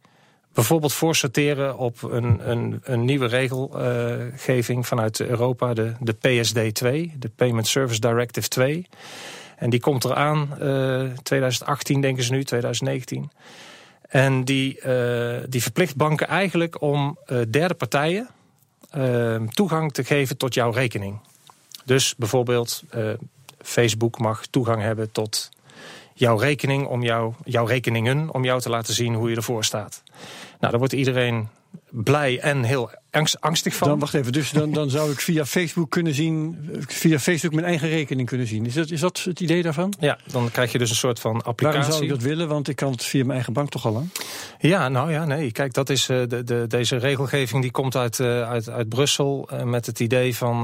[0.54, 7.68] bijvoorbeeld voorsorteren op een, een, een nieuwe regelgeving vanuit Europa, de, de PSD2, de Payment
[7.68, 8.88] Service Directive 2.
[9.56, 10.50] En die komt eraan,
[11.24, 13.32] 2018 denken ze nu, 2019.
[14.10, 14.80] En die,
[15.48, 17.18] die verplicht banken eigenlijk om
[17.50, 18.30] derde partijen
[19.50, 21.20] toegang te geven tot jouw rekening.
[21.86, 22.84] Dus bijvoorbeeld
[23.62, 25.50] Facebook mag toegang hebben tot
[26.14, 30.04] jouw rekening om jou, jouw rekeningen om jou te laten zien hoe je ervoor staat.
[30.60, 31.50] Nou, dan wordt iedereen
[31.90, 33.88] blij en heel angst, angstig van.
[33.88, 36.58] Dan wacht even, dus dan, dan zou ik via Facebook kunnen zien,
[36.88, 38.66] via Facebook mijn eigen rekening kunnen zien.
[38.66, 39.94] Is dat, is dat het idee daarvan?
[40.00, 41.80] Ja, dan krijg je dus een soort van applicatie.
[41.80, 42.48] Waarom zou ik dat willen?
[42.48, 44.12] Want ik kan het via mijn eigen bank toch al aan?
[44.60, 45.52] Ja, nou ja, nee.
[45.52, 49.50] Kijk, dat is, uh, de, de, deze regelgeving die komt uit, uh, uit, uit Brussel
[49.54, 50.62] uh, met het idee van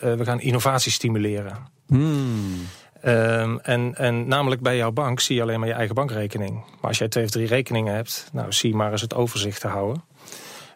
[0.00, 1.56] we gaan innovatie stimuleren.
[1.86, 2.66] Hmm.
[3.06, 6.52] Um, en, en namelijk bij jouw bank zie je alleen maar je eigen bankrekening.
[6.52, 9.68] Maar als jij twee of drie rekeningen hebt, nou zie maar eens het overzicht te
[9.68, 10.02] houden.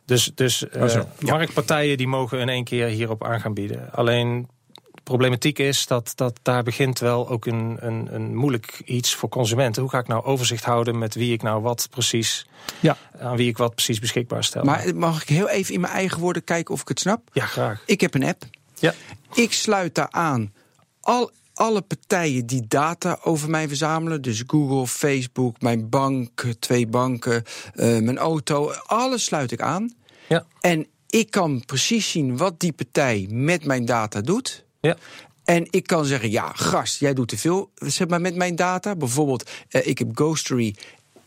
[0.09, 1.07] Dus, dus uh, ja.
[1.19, 3.93] marktpartijen die mogen in één keer hierop aan gaan bieden.
[3.93, 9.15] Alleen de problematiek is dat, dat daar begint wel ook een, een, een moeilijk iets
[9.15, 9.83] voor consumenten.
[9.83, 12.47] Hoe ga ik nou overzicht houden met wie ik nou wat precies,
[12.81, 12.97] ja.
[13.21, 14.65] aan wie ik wat precies beschikbaar stel?
[14.65, 17.21] Maar mag ik heel even in mijn eigen woorden kijken of ik het snap?
[17.33, 17.83] Ja, graag.
[17.87, 18.43] Ik heb een app.
[18.79, 18.95] Ja.
[19.35, 20.53] Ik sluit daar aan
[21.01, 24.23] al, alle partijen die data over mij verzamelen.
[24.23, 27.45] Dus Google, Facebook, mijn bank, twee banken,
[27.75, 28.71] uh, mijn auto.
[28.87, 29.97] Alles sluit ik aan.
[30.29, 30.47] Ja.
[30.61, 34.65] En ik kan precies zien wat die partij met mijn data doet.
[34.81, 34.97] Ja.
[35.45, 38.97] En ik kan zeggen, ja, gast, jij doet te veel zeg maar, met mijn data.
[38.97, 40.75] Bijvoorbeeld, uh, ik heb Ghostery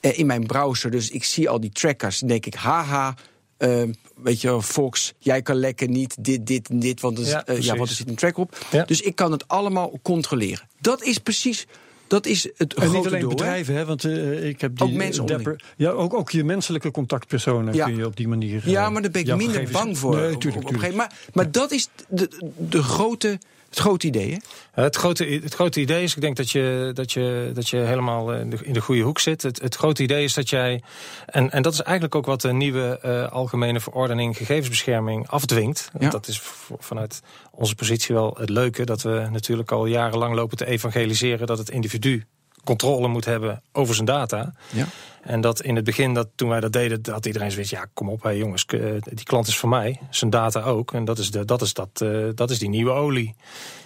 [0.02, 2.20] uh, in mijn browser, dus ik zie al die trackers.
[2.20, 3.16] Dan denk ik, haha,
[3.58, 3.84] uh,
[4.16, 7.60] weet je, Fox, jij kan lekker niet dit, dit en dit, want er, Ja, uh,
[7.60, 8.58] ja, want er zit een track op.
[8.72, 8.84] Ja.
[8.84, 10.68] Dus ik kan het allemaal controleren.
[10.80, 11.68] Dat is precies,
[12.12, 13.30] dat is het En niet grote alleen doel.
[13.30, 13.36] hè?
[13.36, 16.92] bedrijven, hè, want uh, ik heb die Ook mensen dapper, ja, ook, ook je menselijke
[16.92, 17.86] contactpersonen Ja.
[17.86, 18.62] kun je op die manier.
[18.70, 20.16] Ja, uh, maar daar ben ik minder bang voor.
[20.16, 23.40] Nee, op- tuurlijk, op Maar, maar dat is de, de grote,
[23.72, 24.84] het grote idee, hè?
[24.84, 28.34] Het grote, het grote idee is, ik denk dat je, dat je, dat je helemaal
[28.34, 29.42] in de, in de goede hoek zit.
[29.42, 30.82] Het, het grote idee is dat jij,
[31.26, 35.92] en, en dat is eigenlijk ook wat de nieuwe eh, algemene verordening gegevensbescherming afdwingt.
[36.00, 36.10] Ja.
[36.10, 36.42] Dat is
[36.80, 41.58] vanuit onze positie wel het leuke, dat we natuurlijk al jarenlang lopen te evangeliseren dat
[41.58, 42.26] het individu
[42.64, 44.54] controle moet hebben over zijn data.
[44.70, 44.88] Ja.
[45.22, 48.10] En dat in het begin, dat, toen wij dat deden, dat iedereen zoiets ja, kom
[48.10, 50.94] op, hè, jongens, eh, die klant is van mij, zijn data ook.
[50.94, 53.36] En dat is, de, dat, is, dat, eh, dat is die nieuwe olie.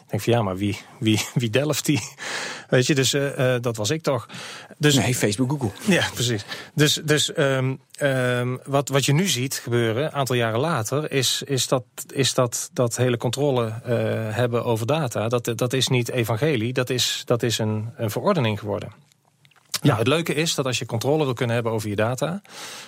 [0.04, 2.00] Ik denk van ja, maar wie, wie, wie delft die?
[2.69, 4.28] Weet je, dus eh, dat was ik toch.
[4.78, 5.71] Dus, Nee, Facebook, Google.
[5.88, 6.45] ja, precies.
[6.74, 11.41] Dus, dus ehm, ehm, wat, wat je nu ziet gebeuren, een aantal jaren later, is,
[11.45, 13.74] is, dat, is dat, dat hele controle
[14.32, 15.28] hebben over data.
[15.28, 19.06] Dat, dat is niet evangelie, dat is, dat is een, een verordening geworden.
[19.82, 22.42] Ja, het leuke is dat als je controle wil kunnen hebben over je data,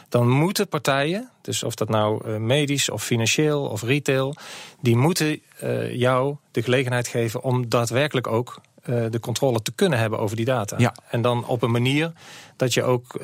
[0.09, 4.35] dan moeten partijen, dus of dat nou eh, medisch of financieel of retail,
[4.81, 9.99] die moeten eh, jou de gelegenheid geven om daadwerkelijk ook eh, de controle te kunnen
[9.99, 10.75] hebben over die data.
[10.77, 10.95] Ja.
[11.09, 12.11] En dan op een manier
[12.55, 13.19] dat je ook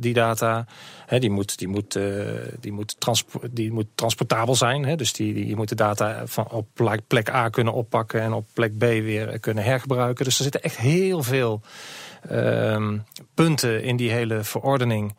[0.00, 0.66] die data,
[1.06, 1.98] hè, die, moet, die, moet,
[2.60, 2.96] die, moet
[3.50, 4.84] die moet transportabel zijn.
[4.84, 6.66] Hè, dus die, die, je moet de data van op
[7.06, 10.24] plek A kunnen oppakken en op plek B weer kunnen hergebruiken.
[10.24, 11.62] Dus er zitten echt heel veel
[12.28, 12.98] ehm,
[13.34, 15.14] punten in die hele verordening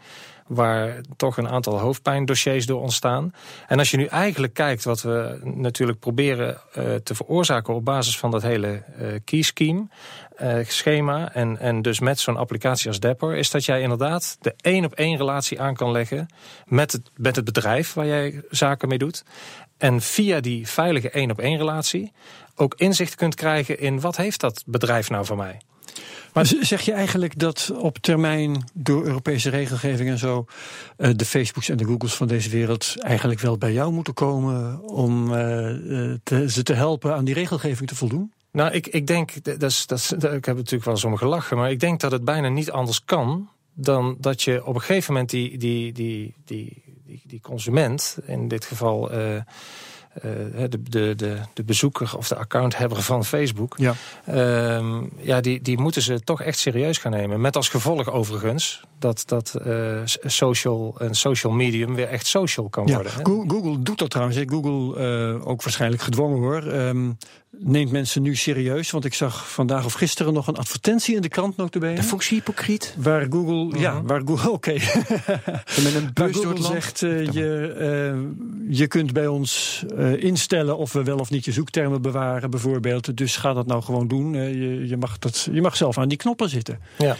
[0.53, 3.33] waar toch een aantal hoofdpijndossiers door ontstaan.
[3.67, 8.17] En als je nu eigenlijk kijkt wat we natuurlijk proberen eh, te veroorzaken op basis
[8.17, 9.87] van dat hele eh key scheme,
[10.35, 14.53] eh, schema en, en dus met zo'n applicatie als Dapper, is dat jij inderdaad de
[14.61, 16.27] één op één relatie aan kan leggen
[16.65, 19.23] met het, met het bedrijf waar jij zaken mee doet.
[19.77, 22.11] En via die veilige één op één relatie
[22.55, 25.61] ook inzicht kunt krijgen in wat heeft dat bedrijf nou van mij.
[26.33, 30.45] Maar zeg je eigenlijk dat op termijn door Europese regelgeving en zo
[30.97, 34.81] eh, de Facebooks en de Googles van deze wereld eigenlijk wel bij jou moeten komen
[34.89, 38.33] om eh, eh, ze te helpen aan die regelgeving te voldoen?
[38.51, 41.71] Nou, ik, ik denk, dat is, dat ik heb natuurlijk wel eens om gelachen, maar
[41.71, 45.29] ik denk dat het bijna niet anders kan dan dat je op een gegeven moment
[45.29, 49.09] die, die, die, die, die, die consument, in dit geval
[50.21, 53.93] de, de, de, de bezoeker of de accounthebber van Facebook, Ja.
[54.25, 57.41] Ehm, ja, die, die moeten ze toch echt serieus gaan nemen.
[57.41, 62.87] Met als gevolg overigens dat, dat eh, social, een social medium weer echt social kan
[62.87, 63.11] Ja, worden.
[63.13, 63.25] hè.
[63.25, 64.37] Go- Google doet dat trouwens.
[64.45, 64.99] Google,
[65.39, 67.11] eh, ook waarschijnlijk gedwongen hoor, ehm,
[67.57, 68.91] neemt mensen nu serieus.
[68.91, 71.95] Want ik zag vandaag of gisteren nog een advertentie in de krant notabene.
[71.95, 72.95] Dat vond ik zo hypocriet.
[72.97, 74.71] Waar Google, ja, waar Google, oké.
[74.71, 80.93] Met een Waar Google zegt, eh, je, eh, je kunt bij ons eh, instellen of
[80.93, 83.17] we wel of niet je zoektermen bewaren, bijvoorbeeld.
[83.17, 84.33] Dus ga dat nou gewoon doen.
[84.33, 86.79] Je, je, mag dat, je mag zelf aan die knoppen zitten.
[86.97, 87.17] Ja.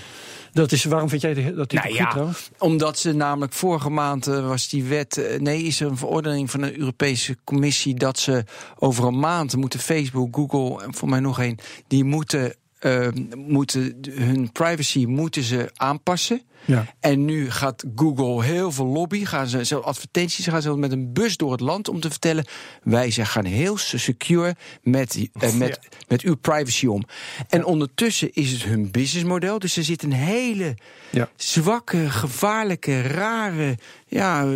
[0.54, 2.50] Dat is, waarom vind jij de- dat Nou hypocriet ja, trouwens?
[2.58, 5.18] Omdat ze namelijk vorige maand eh, was die wet.
[5.18, 8.44] eh, nee, is er een verordening van de Europese Commissie dat ze
[8.80, 13.98] over een maand moeten Facebook, Google en voor mij nog één, die moeten eh, moeten
[14.10, 16.42] hun privacy moeten ze aanpassen.
[16.66, 16.86] Ja.
[17.00, 21.14] En nu gaat Google heel veel lobby, gaan ze zelf advertenties, gaan ze met een
[21.14, 22.46] bus door het land om te vertellen:
[22.84, 27.04] wij zijn gaan heel secure met, eh, met, met uw privacy om.
[27.50, 30.76] En ondertussen is het hun businessmodel, dus er zit een hele
[31.10, 31.30] Ja.
[31.36, 34.48] zwakke, gevaarlijke, rare, ja,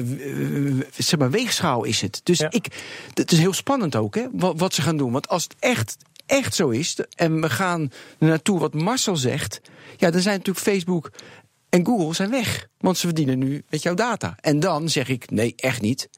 [0.97, 2.21] zeg maar weegschaal is het.
[2.23, 2.67] Dus ik,
[3.13, 5.11] het is heel spannend ook, hè, wat, wat ze gaan doen.
[5.11, 9.61] Want als het echt, echt zo is, en we gaan naartoe wat Marcel zegt,
[9.97, 11.11] ja, dan zijn natuurlijk Facebook
[11.69, 12.67] en Google zijn weg.
[12.77, 14.35] Want ze verdienen nu met jouw data.
[14.41, 16.09] En dan zeg ik, nee, echt niet.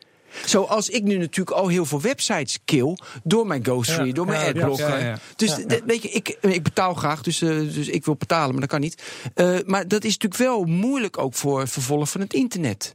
[0.46, 4.40] Zoals ik nu natuurlijk al heel veel websites kill door mijn Ghost Ja, door mijn
[4.40, 5.00] ja, adblocker.
[5.06, 5.20] ja.
[5.36, 8.60] Dus de- weet je, ik, ik betaal graag, dus, eh, dus ik wil betalen, maar
[8.60, 9.04] dat kan niet.
[9.34, 12.92] Eh, maar dat is natuurlijk wel moeilijk ook voor vervolg van het internet.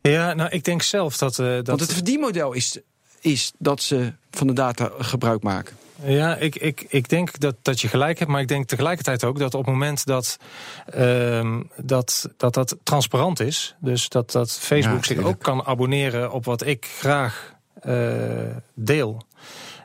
[0.00, 1.38] Ja, nou, ik denk zelf dat.
[1.38, 2.78] eh, dat Want het verdienmodel is,
[3.20, 5.76] is dat ze van de data gebruik maken.
[6.04, 9.38] Ja, ik, ik, ik denk dat, dat je gelijk hebt, maar ik denk tegelijkertijd ook
[9.38, 10.38] dat op het moment dat
[10.86, 16.32] ehm, dat, dat, dat transparant is, dus dat, dat Facebook Ja, zich ook kan abonneren
[16.32, 19.22] op wat ik graag eh, deel.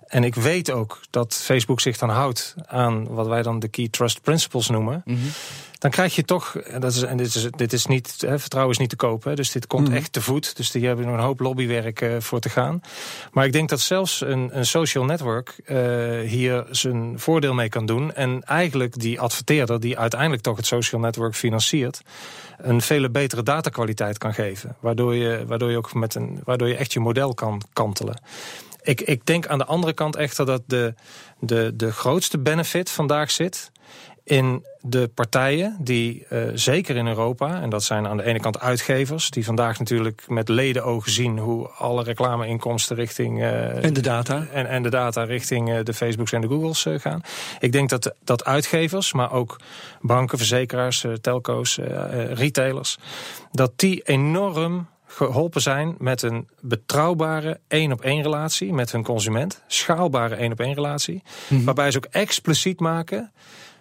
[0.08, 3.88] En ik weet ook dat Facebook zich dan houdt aan wat wij dan de Key
[3.88, 5.03] Trust Principles noemen.
[5.80, 8.74] Dan krijg je toch, en, dat is, en dit, is, dit is niet, hè, vertrouwen
[8.74, 9.98] is niet te kopen, dus dit komt Mhm.
[9.98, 10.56] echt te voet.
[10.58, 12.82] Dus die hebben nog een hoop lobbywerk eh, voor te gaan.
[13.32, 15.78] Maar ik denk dat zelfs een, een social network eh,
[16.20, 18.13] hier zijn voordeel mee kan doen.
[18.13, 22.02] En eigenlijk die adverteerder, die uiteindelijk toch het social network financiert,
[22.58, 24.76] een vele betere datakwaliteit kan geven.
[24.80, 28.22] Waardoor je, waardoor je ook met een, waardoor je echt je model kan kantelen.
[28.82, 30.94] Ik, ik denk aan de andere kant echter dat de,
[31.39, 33.72] de, de grootste benefit vandaag zit
[34.30, 38.60] in de partijen die eh, zeker in Europa, en dat zijn aan de ene kant
[38.60, 44.46] uitgevers, die vandaag natuurlijk met ledenogen zien hoe alle reclameinkomsten richting eh, En de data.
[44.52, 47.22] en, en de data richting eh, de Facebooks en de Googles gaan.
[47.60, 49.60] Ik denk dat, dat uitgevers, maar ook
[50.02, 51.80] banken, verzekeraars, telco's,
[52.34, 52.98] retailers,
[53.52, 59.62] dat die enorm geholpen zijn met een betrouwbare één op één relatie met hun consument.
[59.68, 61.24] Schaalbare één op één relatie.
[61.48, 63.32] Waarbij ze ook expliciet maken.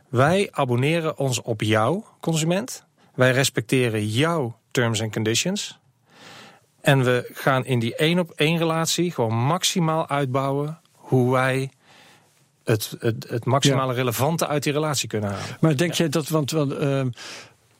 [0.08, 2.84] Wij abonneren ons op jou, consument.
[3.14, 5.78] Wij respecteren jouw terms and conditions.
[6.80, 11.70] En we gaan in die één op één relatie gewoon maximaal uitbouwen hoe wij
[12.64, 15.56] het, het, het maximale relevante uit die relatie kunnen halen.
[15.60, 17.08] Maar denk jij dat, want want, ehm,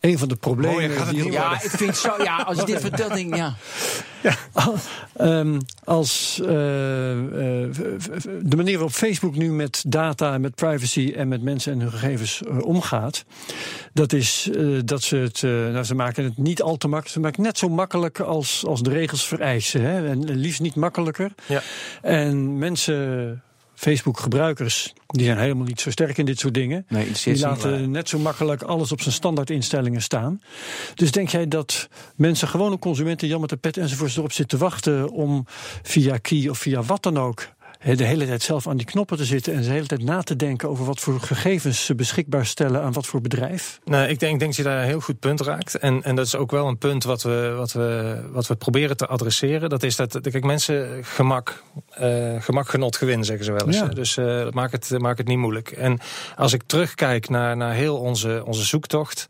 [0.00, 0.74] een van de problemen.
[0.74, 3.28] Mooier gaat het die- niet Ja, ik vind zo, ja, als je dit vertelt, denk
[3.28, 3.54] ik, ja.
[5.16, 7.70] Ehm, als eh, eh,
[8.42, 11.90] de manier waarop Facebook nu met data en met privacy en met mensen en hun
[11.90, 13.24] gegevens eh, omgaat,
[13.92, 17.14] dat is eh, dat ze het, eh, nou, ze maken het niet al te makkelijk,
[17.14, 19.82] ze maken het net zo makkelijk als, als de regels vereisen.
[19.82, 20.08] Hè?
[20.08, 21.32] En liefst niet makkelijker.
[21.46, 21.62] Ja.
[22.02, 23.42] En mensen,
[23.78, 26.86] Facebook-gebruikers, die zijn helemaal niet zo sterk in dit soort dingen.
[26.88, 27.40] Nee, Die niet.
[27.40, 30.40] laten net zo makkelijk alles op zijn standaardinstellingen staan.
[30.94, 34.64] Dus denk jij dat mensen, gewone consumenten, Jan met de pet enzovoorts, erop zitten te
[34.64, 35.44] wachten om
[35.82, 39.24] via Key of via wat dan ook de hele tijd zelf aan die knoppen te
[39.24, 42.82] zitten en de hele tijd na te denken over wat voor gegevens ze beschikbaar stellen
[42.82, 43.80] aan wat voor bedrijf?
[43.84, 45.78] Nou, ik denk, ik denk dat je daar een heel goed punt raakt.
[45.78, 48.96] En, en dat is ook wel een punt wat we, wat, we, wat we proberen
[48.96, 49.68] te adresseren.
[49.68, 53.76] Dat is dat, kijk, mensen gemak, eh, gemak, genot, gewin, zeggen ze wel eens.
[53.76, 53.86] Ja.
[53.86, 55.70] Dus eh, dat maakt het, maakt het niet moeilijk.
[55.70, 55.98] En
[56.36, 59.28] als ik terugkijk naar, naar heel onze, onze zoektocht.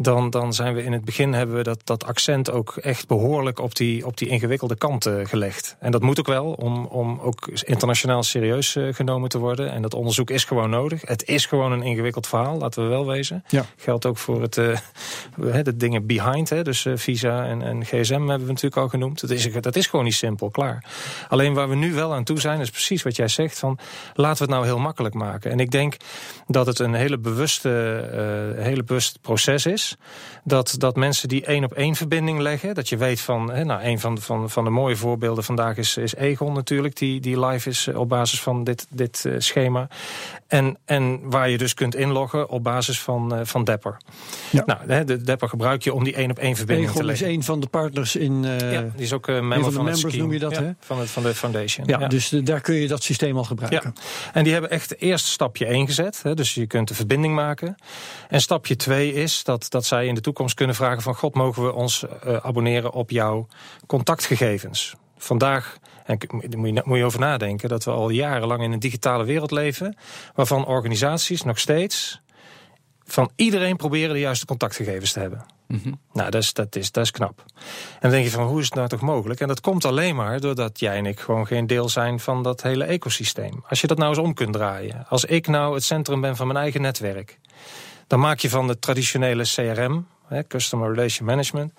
[0.00, 3.60] Dan, dan zijn we in het begin hebben we dat, dat accent ook echt behoorlijk
[3.60, 5.76] op die, op die ingewikkelde kant eh, gelegd.
[5.78, 9.72] En dat moet ook wel, om, om ook internationaal serieus eh, genomen te worden.
[9.72, 11.02] En dat onderzoek is gewoon nodig.
[11.06, 13.44] Het is gewoon een ingewikkeld verhaal, laten we wel wezen.
[13.48, 13.64] Ja.
[13.76, 14.78] Geldt ook voor het, eh,
[15.62, 16.48] de dingen behind.
[16.48, 19.20] Hè, dus Visa en, en GSM hebben we natuurlijk al genoemd.
[19.20, 20.84] Dat is, dat is gewoon niet simpel, klaar.
[21.28, 23.58] Alleen waar we nu wel aan toe zijn, is precies wat jij zegt.
[23.58, 23.78] Van,
[24.14, 25.50] laten we het nou heel makkelijk maken.
[25.50, 25.96] En ik denk
[26.46, 27.68] dat het een hele bewuste,
[28.58, 29.87] hele bewust proces is.
[30.44, 32.74] Dat, dat mensen die één op één verbinding leggen.
[32.74, 35.96] Dat je weet van, hè, nou, een van, van, van de mooie voorbeelden vandaag is,
[35.96, 36.96] is Egon natuurlijk.
[36.96, 39.88] Die, die live is eh, op basis van dit, dit eh, schema.
[40.46, 43.96] En, en waar je dus kunt inloggen op basis van, eh, van Dapper.
[44.50, 44.62] Ja.
[44.66, 47.20] Nou, hè, de Dapper gebruik je om die één op één verbinding te Egon is
[47.20, 47.36] leggen.
[47.36, 48.42] een van de partners in.
[48.42, 50.70] ja, die is ook member van de van, members noem je dat, Ja, hè?
[50.80, 51.86] Van, het, van de foundation.
[51.86, 53.92] ja, dus daar kun je dat systeem al gebruiken.
[53.94, 56.22] Ja, en die hebben echt eerst stapje 1 gezet.
[56.22, 57.76] Hè, dus je kunt de verbinding maken.
[58.28, 61.14] En stapje 2 is dat, dat zij in de toekomst kunnen vragen van...
[61.14, 63.46] God, mogen we ons eh, abonneren op jouw
[63.86, 64.94] contactgegevens?
[65.16, 67.68] Vandaag, en daar moet je, moet je over nadenken...
[67.68, 69.96] dat we al jarenlang in een digitale wereld leven...
[70.34, 72.20] waarvan organisaties nog steeds
[73.04, 75.46] van iedereen proberen de juiste contactgegevens te hebben.
[76.12, 77.44] Nou, dat is, dat, is, dat is knap.
[77.46, 79.40] En dan denk je van, hoe is het nou toch mogelijk?
[79.40, 82.62] En dat komt alleen maar doordat jij en ik gewoon geen deel zijn van dat
[82.62, 83.64] hele ecosysteem.
[83.68, 85.06] Als je dat nou eens om kunt draaien.
[85.08, 87.38] Als ik nou het centrum ben van mijn eigen netwerk.
[88.08, 91.72] Dan maak je van de traditionele CRM, hè, Customer Relation Management,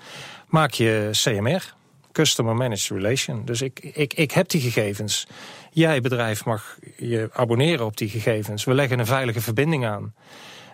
[0.48, 1.74] maak je CMR,
[2.12, 3.46] Customer Managed Relation.
[3.46, 5.28] Dus ik, ik, ik heb die gegevens.
[5.72, 8.64] Jij, bedrijf, mag je abonneren op die gegevens.
[8.64, 10.14] We leggen een veilige verbinding aan.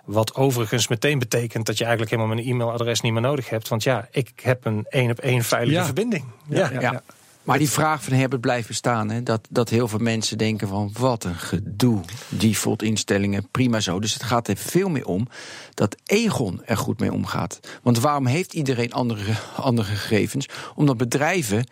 [0.06, 3.68] Wat overigens meteen betekent dat je eigenlijk helemaal mijn e-mailadres niet meer nodig hebt.
[3.68, 5.86] Want ja, ik heb een één op één veilige Ja.
[5.86, 6.24] verbinding.
[6.48, 6.82] Ja, Ja.
[6.82, 7.02] ja.
[7.46, 9.10] Maar die vraag van Herbert blijft bestaan.
[9.10, 9.24] Hè?
[9.24, 12.02] Dat, dat heel veel mensen denken van wat een gedoe.
[12.30, 14.00] Default instellingen, prima zo.
[14.00, 15.28] Dus het gaat er veel meer om
[15.74, 17.60] dat Egon er goed mee omgaat.
[17.84, 20.50] Want waarom heeft iedereen andere, andere gegevens?
[20.76, 21.66] Omdat bedrijven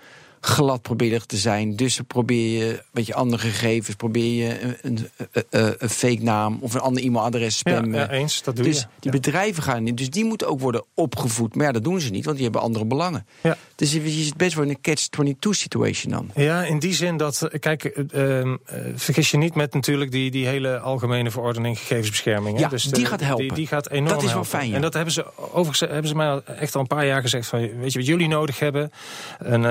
[0.45, 1.75] glad proberen te zijn.
[1.75, 3.95] Dus probeer je een beetje andere gegevens.
[3.95, 5.09] Probeer je een, een,
[5.49, 7.99] een, een fake naam of een ander e-mailadres spammen.
[7.99, 8.85] ja, eens, dat doe dus je.
[8.99, 9.97] die bedrijven gaan niet.
[9.97, 11.55] Dus die moeten ook worden opgevoed.
[11.55, 13.25] Maar ja, dat doen ze niet, want die hebben andere belangen.
[13.41, 13.57] Ja.
[13.75, 16.29] Dus je zit best wel in een catch-22 situation dan.
[16.35, 18.47] Ja, in die zin dat, eh, kijk, eh, eh,
[18.95, 22.59] vergis je niet met natuurlijk die, die hele algemene verordening gegevensbescherming.
[22.59, 23.47] Ja, dus die gaat helpen.
[23.47, 24.49] Die, die gaat enorm Dat is wel helpen.
[24.49, 24.75] fijn, ja.
[24.75, 27.59] En dat hebben ze, overigens hebben ze mij echt al een paar jaar gezegd van,
[27.59, 28.91] weet je wat jullie nodig hebben?
[29.39, 29.63] Een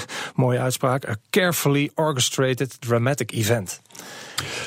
[0.40, 3.80] mooie uitspraak, a carefully orchestrated dramatic event.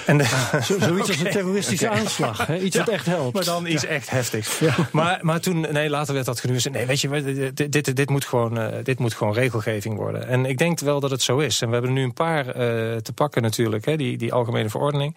[0.05, 2.47] En de- Zo, zoiets als een terroristische aanslag.
[2.47, 2.57] Hè?
[2.59, 3.33] Iets wat echt helpt.
[3.33, 4.59] Maar dan iets echt heftigs.
[4.91, 6.73] Maar, maar toen, nee, later werd dat genuanceerd.
[6.75, 10.27] Nee, weet je, dit, dit, dit, moet gewoon, eh, dit moet gewoon regelgeving worden.
[10.27, 11.61] En ik denk wel dat het zo is.
[11.61, 12.53] En we hebben er nu een paar eh,
[12.95, 13.85] te pakken natuurlijk.
[13.85, 15.15] Hè, die, die algemene verordening.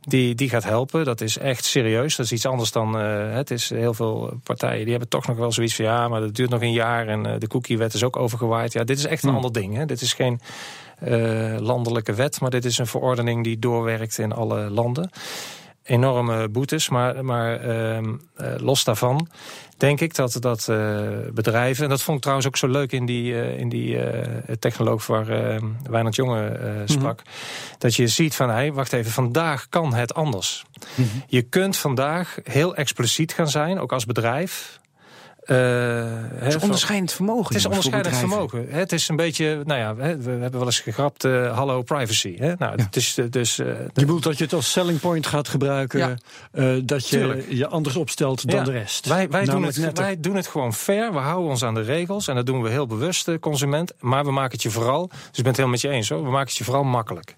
[0.00, 1.04] Die, die gaat helpen.
[1.04, 2.16] Dat is echt serieus.
[2.16, 2.98] Dat is iets anders dan.
[2.98, 6.20] eh, het is heel veel partijen die hebben toch nog wel zoiets van ja, maar
[6.20, 7.06] dat duurt nog een jaar.
[7.08, 8.72] En de cookiewet is ook overgewaaid.
[8.72, 9.76] Ja, dit is echt een ander ding.
[9.76, 9.84] Hè.
[9.86, 10.40] Dit is geen
[11.58, 15.10] landelijke wet, maar dit is een verordening die doorwerkt in alle landen
[15.88, 16.88] enorme boetes.
[16.88, 19.28] Maar, maar ehm, eh, los daarvan
[19.76, 21.84] denk ik dat, dat eh, bedrijven...
[21.84, 25.06] en dat vond ik trouwens ook zo leuk in die, eh, in die eh, technoloog
[25.06, 27.22] waar eh Wijnand Jonge eh, sprak...
[27.78, 30.64] dat je ziet van, hé, wacht even, vandaag kan het anders.
[31.26, 34.80] Je kunt vandaag heel expliciet gaan zijn, ook als bedrijf...
[35.48, 35.56] Eh,
[36.34, 37.46] Het is onderscheidend vermogen.
[37.46, 38.66] het is onderscheidend vermogen.
[38.68, 42.36] Het is een beetje, nou ja, hè, we hebben wel eens gegrapt, eh, hallo privacy.
[42.38, 42.52] Hè?
[42.58, 43.58] Nou, het is dus.
[43.58, 45.98] eh, Je bedoelt dat je het als selling point gaat gebruiken.
[45.98, 46.14] Ja.
[46.52, 47.46] eh, dat je Tuurlijk.
[47.50, 48.64] je anders opstelt dan Ja.
[48.64, 49.06] de rest.
[49.06, 50.04] Wij, wij, doen het, netter.
[50.04, 51.12] wij doen het gewoon fair.
[51.12, 52.28] We houden ons aan de regels.
[52.28, 53.92] En dat doen we heel bewust, de consument.
[54.00, 56.22] Maar we maken het je vooral, dus ik ben het helemaal met je eens hoor.
[56.24, 57.36] We maken het je vooral makkelijk.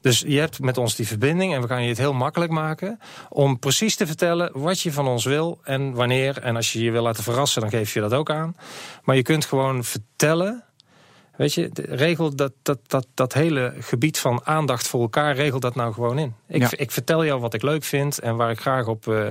[0.00, 2.98] Dus je hebt met ons die verbinding en we gaan je het heel makkelijk maken
[3.28, 6.38] om precies te vertellen wat je van ons wil en wanneer.
[6.38, 8.56] En als je je wil laten verrassen, dan geef je dat ook aan.
[9.02, 10.64] Maar je kunt gewoon vertellen.
[11.40, 15.74] Weet je, regel dat, dat, dat, dat hele gebied van aandacht voor elkaar, regel dat
[15.74, 16.34] nou gewoon in.
[16.48, 16.68] Ik, Ja.
[16.70, 19.28] ik vertel jou wat ik leuk vind en waar ik graag op eh,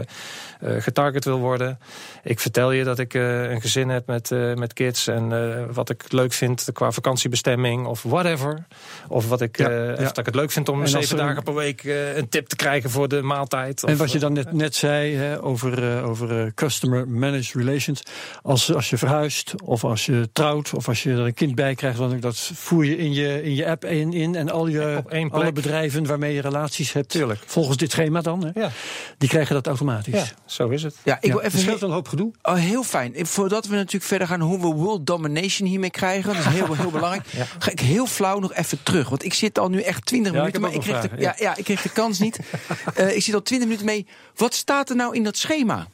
[0.59, 1.79] getarget wil worden.
[2.23, 6.11] Ik vertel je dat ik eh, een gezin heb met, met kids en wat ik
[6.11, 8.65] leuk vind qua vakantiebestemming of whatever.
[9.07, 9.91] Of wat ik, Ja, ja.
[9.91, 11.83] of dat ik het leuk vind om zeven een- dagen per week
[12.15, 13.83] een tip te krijgen voor de maaltijd.
[13.83, 18.03] En Of, wat je dan net, net zei hè, over, over customer managed relations.
[18.41, 21.75] Als, als je verhuist, of als je trouwt, of als je er een kind bij
[21.75, 24.95] krijgt, dan dat voer je in je, in je app in, in en al je,
[24.97, 27.39] Op één alle bedrijven waarmee je relaties hebt, Tuurlijk.
[27.45, 28.71] volgens dit schema dan, hè, Ja,
[29.17, 30.13] die krijgen dat automatisch.
[30.13, 30.95] ja, zo is het.
[31.03, 32.31] Ja, ik Ja, wil het even scheelt een hoop gedoe.
[32.41, 33.13] Oh, heel fijn.
[33.27, 36.91] Voordat we natuurlijk verder gaan hoe we world domination hiermee krijgen, dat is heel, heel
[36.91, 37.27] belangrijk.
[37.59, 39.09] Ga ik heel flauw nog even terug.
[39.09, 41.35] Want ik zit al nu echt 20 Ja, ik minuten, maar ik de, ja.
[41.37, 42.39] Ja, ik kreeg de kans niet.
[42.95, 44.07] Eh, ik zit al 20 minuten mee.
[44.35, 45.87] Wat staat er nou in dat schema?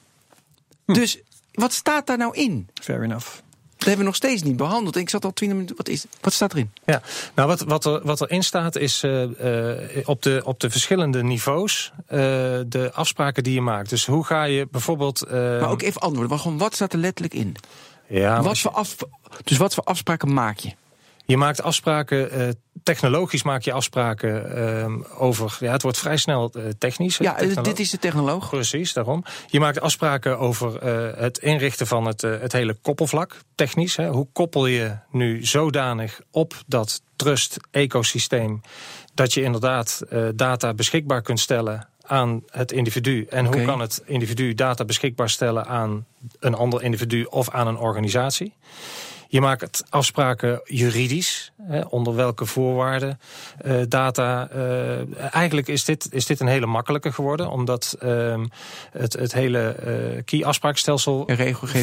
[0.86, 0.94] Hm.
[0.94, 1.20] Dus
[1.52, 2.68] wat staat daar nou in?
[2.82, 3.28] Fair enough.
[3.86, 4.96] Dat hebben we nog steeds niet behandeld.
[4.96, 5.78] En ik zat al 20 minuten.
[5.78, 6.72] Wat, is, wat staat erin?
[6.86, 7.02] Ja,
[7.36, 9.24] nou wat, wat, er, wat erin staat is eh,
[9.98, 12.18] eh, op, de, op de verschillende niveaus eh,
[12.68, 13.90] de afspraken die je maakt.
[13.90, 15.30] Dus hoe ga je bijvoorbeeld.
[15.30, 16.30] Maar ook even antwoorden.
[16.30, 17.56] Maar gewoon, wat staat er letterlijk in?
[18.08, 18.96] ja, wat je- voor af,
[19.44, 20.72] dus wat voor afspraken maak je?
[21.26, 22.48] Je maakt afspraken, eh,
[22.84, 25.58] technologisch maak je afspraken ehm, over.
[25.60, 27.18] Ja, het wordt vrij snel eh, technisch.
[27.18, 28.50] Ja, dit is de technoloog.
[28.50, 29.24] Precies, daarom.
[29.48, 33.96] Je maakt afspraken over eh, het inrichten van het, het hele koppelvlak, technisch.
[33.96, 34.10] Hè.
[34.10, 38.62] Hoe koppel je nu zodanig op dat trust-ecosysteem
[39.14, 40.02] dat je inderdaad
[40.36, 43.26] data beschikbaar kunt stellen aan het individu?
[43.30, 46.06] En hoe kan het individu data beschikbaar stellen aan
[46.40, 48.54] een ander individu of aan een organisatie?
[49.36, 53.20] Je maakt afspraken juridisch, hè, onder welke voorwaarden
[53.58, 54.50] eh, data.
[54.50, 58.46] eh, eigenlijk is dit, is dit een hele makkelijke geworden, omdat ehm,
[58.92, 61.30] het, het hele eh key-afspraakstelsel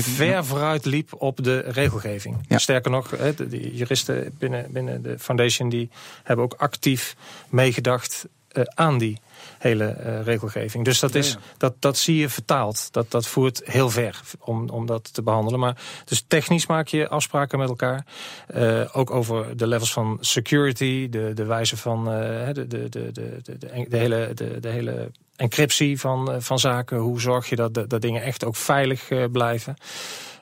[0.00, 0.42] ver ja.
[0.44, 2.36] vooruit liep op de regelgeving.
[2.48, 2.58] Ja.
[2.58, 5.90] Sterker nog, hè, de, de juristen binnen, binnen de foundation die
[6.22, 7.16] hebben ook actief
[7.48, 8.26] meegedacht
[8.74, 9.20] aan die
[9.62, 10.84] hele eh, regelgeving.
[10.84, 12.92] Dus dat, is, Dat, dat zie je vertaald.
[12.92, 15.60] Dat, dat voert heel ver om, om dat te behandelen.
[15.60, 18.06] Maar dus technisch maak je afspraken met elkaar.
[18.46, 23.10] Eh, ook over de levels van security, de, de wijze van de, de, de, de,
[23.42, 26.98] de, de, hele, de, de hele encryptie van, van zaken.
[26.98, 29.76] Hoe zorg je dat, dat dingen echt ook veilig blijven?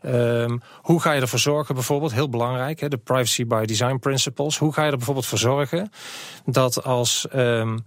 [0.06, 4.58] Um, hoe ga je ervoor zorgen, bijvoorbeeld, heel belangrijk, hè, de privacy by design principles.
[4.58, 5.92] Hoe ga je er bijvoorbeeld voor zorgen
[6.44, 7.84] dat als um,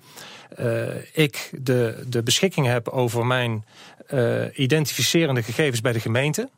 [0.59, 3.66] uh, ik de, de beschikking heb over mijn
[4.14, 6.49] uh, identificerende gegevens bij de gemeente.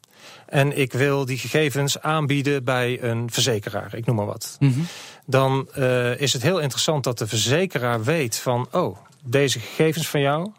[0.45, 4.58] En ik wil die gegevens aanbieden bij een verzekeraar, ik noem maar wat.
[4.60, 4.88] Mm -hmm.
[5.26, 10.22] Dan uh, is het heel interessant dat de verzekeraar weet van, oh, deze gegevens van
[10.22, 10.51] jou,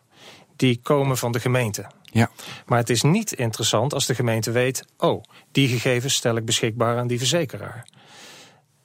[0.56, 1.86] die komen van de gemeente.
[2.16, 2.30] Ja.
[2.66, 6.98] Maar het is niet interessant als de gemeente weet: oh, die gegevens stel ik beschikbaar
[6.98, 7.86] aan die verzekeraar.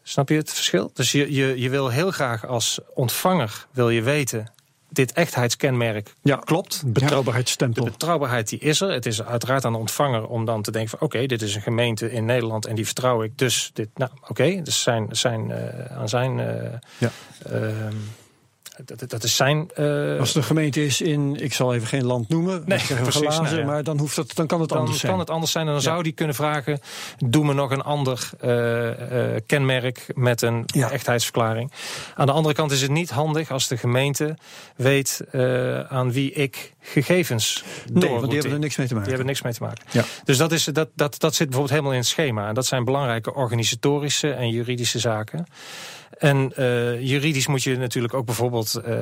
[0.04, 0.92] Snap je het verschil?
[0.94, 4.52] Dus je, je, je wil heel graag als ontvanger wil je weten.
[4.90, 6.84] Dit echtheidskenmerk ja, klopt.
[6.86, 7.84] Betrouwbaarheidsstempel.
[7.84, 8.92] De betrouwbaarheid die is er.
[8.92, 11.08] Het is uiteraard aan de ontvanger om dan te denken van...
[11.08, 13.38] oké, dit is een gemeente in Nederland en die vertrouw ik.
[13.38, 16.46] Dus dit, nou oké, okay, dus zijn, zijn, uh, aan zijn uh,
[16.98, 17.12] ja.
[17.52, 17.88] uh,
[18.86, 19.70] dat, dat is zijn.
[19.78, 20.20] Uh...
[20.20, 23.58] Als de gemeente is in, ik zal even geen land noemen, nee, precies, glazen, nou
[23.58, 23.66] ja.
[23.66, 25.12] maar dan, hoeft dat, dan kan het dan anders zijn.
[25.12, 25.90] kan het anders zijn en dan ja.
[25.90, 26.80] zou die kunnen vragen:
[27.18, 30.92] doe me nog een ander uh, uh, kenmerk met een ja.
[30.92, 31.72] echtheidsverklaring.
[32.16, 34.38] Aan de andere kant is het niet handig als de gemeente
[34.76, 35.22] weet
[35.90, 37.64] aan wie ik gegevens
[37.94, 39.10] nee, want die hebben er niks mee te maken.
[39.10, 39.84] Die hebben niks mee te maken.
[39.92, 40.04] Ja.
[40.24, 42.48] Dus dat, is, dat, dat, dat zit bijvoorbeeld helemaal in het schema.
[42.48, 45.46] En dat zijn belangrijke organisatorische en juridische zaken.
[46.18, 48.94] En uh, juridisch moet je natuurlijk ook bijvoorbeeld uh,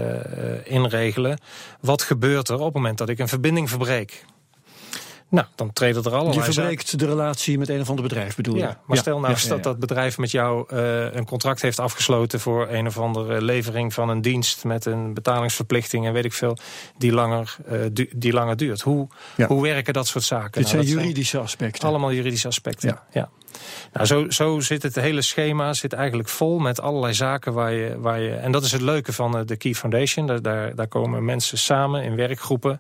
[0.64, 1.40] inregelen.
[1.82, 4.26] Wat gebeurt er op het moment dat ik een verbinding verbreek?
[5.32, 6.46] Nou, dan treden er allerlei...
[6.46, 8.62] Je verbreekt de relatie met een of ander bedrijf, bedoel je?
[8.62, 12.40] Ja, maar stel nou ja, dat dat bedrijf met jou uh, een contract heeft afgesloten...
[12.40, 16.06] voor een of andere levering van een dienst met een betalingsverplichting...
[16.06, 16.58] en weet ik veel,
[16.98, 18.82] die langer, uh, du die langer duurt.
[18.82, 19.08] Hoe,
[19.48, 20.62] hoe werken dat soort zaken?
[20.62, 21.88] Dit nou, zijn juridische aspecten.
[21.88, 23.30] Allemaal juridische aspecten, ja.
[23.94, 28.00] Nou, zo, zo zit het hele schema zit eigenlijk vol met allerlei zaken waar je,
[28.00, 28.32] waar je.
[28.32, 30.28] En dat is het leuke van eh, de Key Foundation.
[30.28, 32.80] Daar, daar, daar komen mensen samen in werkgroepen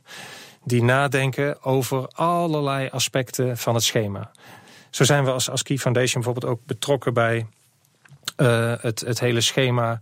[0.64, 4.32] die nadenken over allerlei aspecten van het schema.
[4.90, 7.46] Zo zijn we als, als Key Foundation bijvoorbeeld ook betrokken bij
[8.38, 10.00] uh, het, het hele schema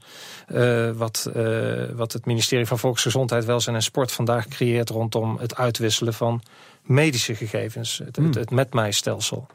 [0.48, 5.56] uh, wat, uh, wat het ministerie van Volksgezondheid, Welzijn en Sport vandaag creëert rondom het
[5.56, 6.42] uitwisselen van
[6.82, 8.26] medische gegevens, het, mm.
[8.26, 9.48] het, het MedMij-stelsel.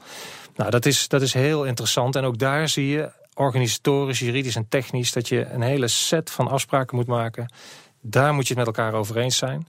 [0.57, 2.16] Nou, dat is, dat is heel interessant.
[2.16, 6.48] En ook daar zie je organisatorisch, juridisch en technisch dat je een hele set van
[6.48, 7.53] afspraken moet maken.
[8.00, 9.66] Daar moet je het met elkaar over eens zijn.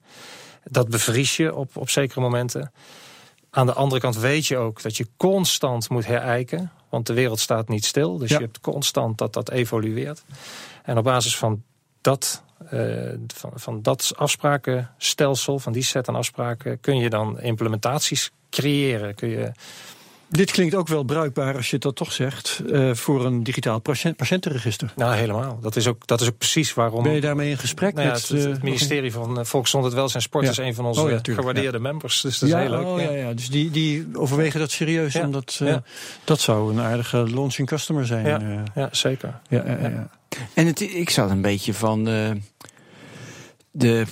[0.64, 2.72] Dat bevries je op, op zekere momenten.
[3.50, 6.72] Aan de andere kant weet je ook dat je constant moet herijken.
[6.90, 8.18] Want de wereld staat niet stil.
[8.18, 10.24] Dus je hebt constant dat dat evolueert.
[10.84, 11.64] En op basis van
[12.02, 18.32] dat, uh, van, van dat afsprakenstelsel, van die set aan afspraken, kun je dan implementaties
[18.50, 19.16] creëren.
[19.16, 19.52] Kun je
[20.38, 23.80] dit klinkt ook wel bruikbaar, als je dat toch zegt, uh, voor een digitaal
[24.16, 24.94] patiëntenregister.
[24.96, 25.60] Nou, helemaal.
[25.62, 27.04] Dat is ook, dat is ook precies waarom.
[27.04, 30.24] Ben je daarmee in gesprek nou ja, met het, het, ministerie van uh, Volksgezondheid, Welzijn
[30.24, 30.52] en Sport ja.
[30.52, 32.22] is een van onze oh, ja, gewaardeerde members.
[32.22, 32.86] Dus dat is heel leuk.
[32.86, 33.12] Oh, ja.
[33.12, 35.16] Ja, Dus die, die overwegen dat serieus.
[35.16, 35.76] Omdat, uh,
[36.24, 38.26] dat zou een aardige launching customer zijn.
[38.26, 39.40] Ja, ja zeker.
[39.50, 40.10] Ja, ja,
[40.54, 42.08] En het, ik zat een beetje van
[43.76, 44.06] de,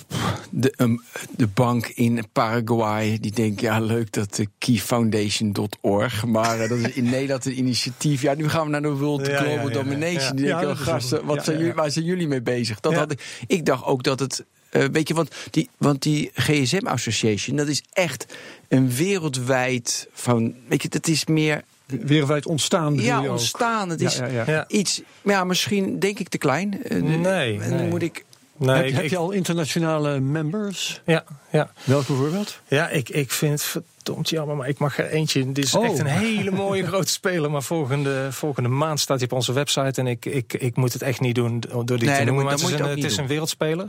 [0.50, 1.02] de, um,
[1.36, 6.92] de bank in Paraguay, die denkt, ja leuk dat de keyfoundation.org, maar uh, dat is
[6.92, 8.22] in Nederland een initiatief.
[8.22, 10.36] Ja, nu gaan we naar de World ja, Global ja, Domination.
[10.36, 12.80] Die denken, oh, gasten, wat zijn jullie, waar zijn jullie mee bezig?
[12.80, 16.30] Dat had ik, ik dacht ook dat het, uh, weet je, want die, want die
[16.34, 18.36] GSM Association, dat is echt
[18.68, 22.94] een wereldwijd van, weet je, dat is meer wereldwijd ontstaan.
[22.94, 23.88] Ja, ontstaan.
[23.88, 24.64] Het is ja, ja, ja.
[24.68, 26.80] iets, ja, misschien denk ik te klein.
[26.88, 27.60] Uh, nee.
[27.60, 27.88] En nee.
[27.88, 28.24] moet ik
[28.66, 31.00] Nee, heb, ik, heb je al internationale members?
[31.06, 31.70] Ja, ja.
[31.84, 32.60] Welke bijvoorbeeld?
[32.68, 35.52] Ja, ik, ik vind verdomd jammer, maar ik mag er eentje.
[35.52, 35.84] Dit is oh.
[35.84, 37.50] echt een hele mooie grote speler.
[37.50, 40.00] Maar volgende, volgende maand staat hij op onze website.
[40.00, 42.44] En ik, ik, ik moet het echt niet doen door die nee, te noemen.
[42.44, 43.88] Maar het is, een, het is een wereldspeler.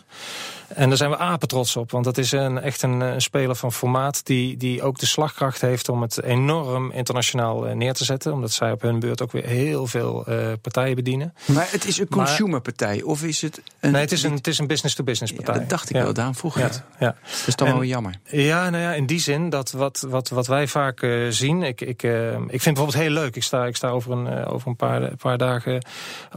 [0.67, 1.91] En daar zijn we apen trots op.
[1.91, 5.61] Want dat is een, echt een, een, speler van formaat die, die ook de slagkracht
[5.61, 8.33] heeft om het enorm internationaal eh, neer te zetten.
[8.33, 11.33] Omdat zij op hun beurt ook weer heel veel uh, partijen bedienen.
[11.45, 13.91] Maar het is een consumerpartij of is het een...
[13.91, 15.53] Nee, het is een, het is een business-to-business partij.
[15.53, 16.03] Ja, dat dacht ik ja.
[16.03, 16.83] wel, daarom vroeg ja, het.
[16.99, 17.15] Ja.
[17.21, 18.19] Dat is toch wel jammer.
[18.23, 21.63] Ja, nou ja, in die zin dat wat wat, wat wij vaak uh, zien.
[21.63, 23.35] Ik, ik, uh, ik vind bijvoorbeeld heel leuk.
[23.35, 25.85] Ik sta, ik sta over een, uh, over een paar, paar dagen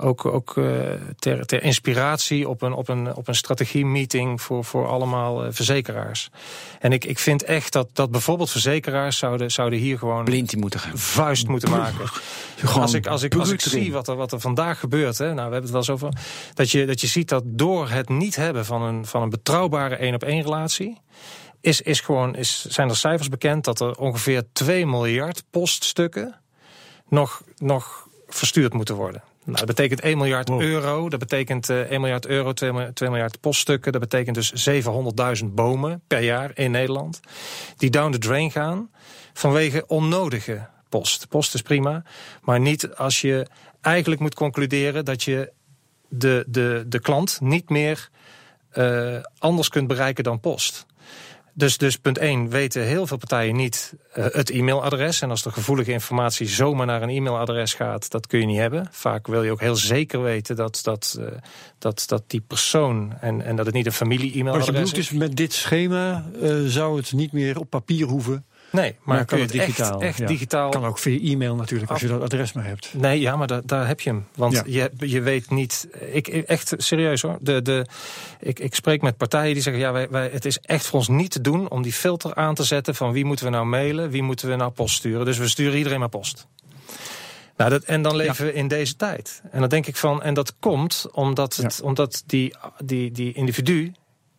[0.01, 0.55] ook, ook
[1.19, 6.31] ter, ter inspiratie op een, op een, op een strategie-meeting voor, voor allemaal verzekeraars.
[6.81, 10.25] En ik, ik vind echt dat, dat bijvoorbeeld verzekeraars zouden, zouden hier gewoon.
[10.25, 10.99] Blind moeten gaan.
[10.99, 12.05] Vuist moeten maken.
[12.75, 15.19] als ik, als ik, als ik zie wat er, wat er vandaag gebeurt.
[15.19, 16.13] Hè, nou, we hebben het wel eens over.
[16.55, 19.97] Dat je, dat je ziet dat door het niet hebben van een, van een betrouwbare
[19.97, 20.99] één op één relatie
[21.67, 26.41] is, is gewoon, is, zijn er cijfers bekend dat er ongeveer 2 miljard poststukken
[27.09, 29.23] nog, nog verstuurd moeten worden.
[29.45, 31.09] Nou, dat betekent 1 miljard euro.
[31.09, 33.93] Dat betekent uh, 1 miljard euro, 2, 2 miljard poststukken.
[33.93, 34.83] Dat betekent dus
[35.43, 37.21] 700.000 bomen per jaar in Nederland.
[37.77, 38.91] Die down the drain gaan
[39.33, 41.29] vanwege onnodige post.
[41.29, 42.03] Post is prima,
[42.43, 43.47] maar niet als je
[43.81, 45.53] eigenlijk moet concluderen dat je
[46.09, 48.09] de, de, de klant niet meer
[48.75, 50.87] uh, anders kunt bereiken dan post.
[51.59, 55.21] Dus, dus punt 1, weten heel veel partijen niet uh, het e-mailadres.
[55.21, 58.89] En als er gevoelige informatie zomaar naar een e-mailadres gaat, dat kun je niet hebben.
[58.91, 61.27] Vaak wil je ook heel zeker weten dat, dat, uh,
[61.79, 64.75] dat, dat die persoon en, en dat het niet een familie-e-mailadres is.
[64.75, 68.45] Wat je bedoelt is, met dit schema uh, zou het niet meer op papier hoeven.
[68.77, 70.01] Nee, maar, kan het digitaal.
[70.01, 70.71] Echt, echt digitaal.
[70.71, 72.95] Kan ook via e-mail natuurlijk, als je dat adres maar hebt.
[72.95, 74.27] Nee, ja, maar da, daar heb je hem.
[74.35, 74.63] Want ja.
[74.67, 75.89] je, je weet niet.
[76.13, 77.39] Ik, echt serieus hoor.
[77.41, 77.87] De, de,
[78.41, 81.09] ik, ik spreek met partijen die zeggen: ja, wij, wij, het is echt voor ons
[81.09, 84.11] niet te doen om die filter aan te zetten van wie moeten we nou mailen,
[84.11, 85.25] wie moeten we nou post sturen.
[85.25, 86.47] Dus we sturen iedereen maar post.
[87.57, 88.53] Nou, dat, en dan leven ja.
[88.53, 89.43] we in deze tijd.
[89.51, 91.87] En dan denk ik van, en dat komt omdat, het, ja.
[91.87, 92.55] omdat die,
[92.85, 93.93] die, die individu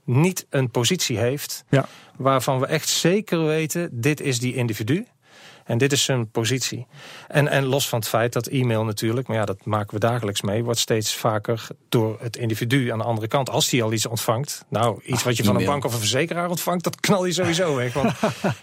[0.07, 1.87] niet een positie heeft ja.
[2.15, 5.05] waarvan we echt zeker weten, dit is die individu.
[5.67, 6.87] En dit is zijn positie.
[7.27, 10.41] En, en los van het feit dat e-mail natuurlijk, maar ja, dat maken we dagelijks
[10.41, 13.49] mee, wordt steeds vaker door het individu aan de andere kant.
[13.49, 15.99] Als die al iets ontvangt, nou, iets Ach, wat je van een bank of een
[15.99, 17.93] verzekeraar ontvangt, dat knal je sowieso weg.
[17.93, 18.13] Want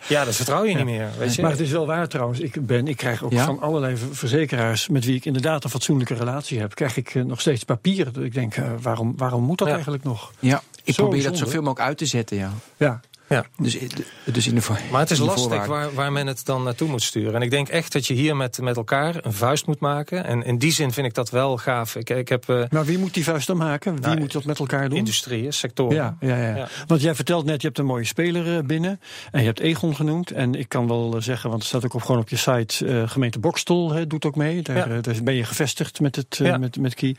[0.08, 0.76] ja, dat vertrouw je ja.
[0.76, 1.08] niet meer.
[1.18, 1.42] Weet je?
[1.42, 2.40] Maar het is wel waar trouwens.
[2.40, 3.44] Ik, ben, ik krijg ook ja?
[3.44, 7.64] van allerlei verzekeraars met wie ik inderdaad een fatsoenlijke relatie heb, krijg ik nog steeds
[7.64, 8.22] papier.
[8.22, 10.32] Ik denk, uh, waarom, waarom moet dat eigenlijk nog?
[10.38, 11.38] Ja, ik Zo probeer zonde.
[11.38, 12.52] dat zoveel mogelijk uit te zetten, ja.
[12.76, 13.44] Ja, ja.
[13.56, 13.78] Dus,
[14.24, 14.60] dus in de
[14.90, 17.34] Maar het is lastig waar, waar men het dan naartoe moet sturen.
[17.34, 20.24] En ik denk echt dat je hier met, met elkaar een vuist moet maken.
[20.24, 21.96] En in die zin vind ik dat wel gaaf.
[21.96, 23.92] Ik, ik heb, uh, maar wie moet die vuist dan maken?
[23.92, 24.98] Wie nou, moet dat met elkaar doen?
[24.98, 25.96] Industrieën, sectoren.
[25.96, 26.68] Ja, ja, ja, ja.
[26.86, 29.00] Want jij vertelt net, je hebt een mooie speler binnen.
[29.30, 30.30] En je hebt Egon genoemd.
[30.30, 32.86] En ik kan wel zeggen, want het staat ook op, gewoon op je site...
[32.86, 34.62] Uh, gemeente Bokstel hè, doet ook mee.
[34.62, 35.00] Daar, ja.
[35.00, 37.16] daar, ben je gevestigd met, het, uh, met, met Key.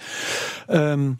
[0.70, 1.20] Um,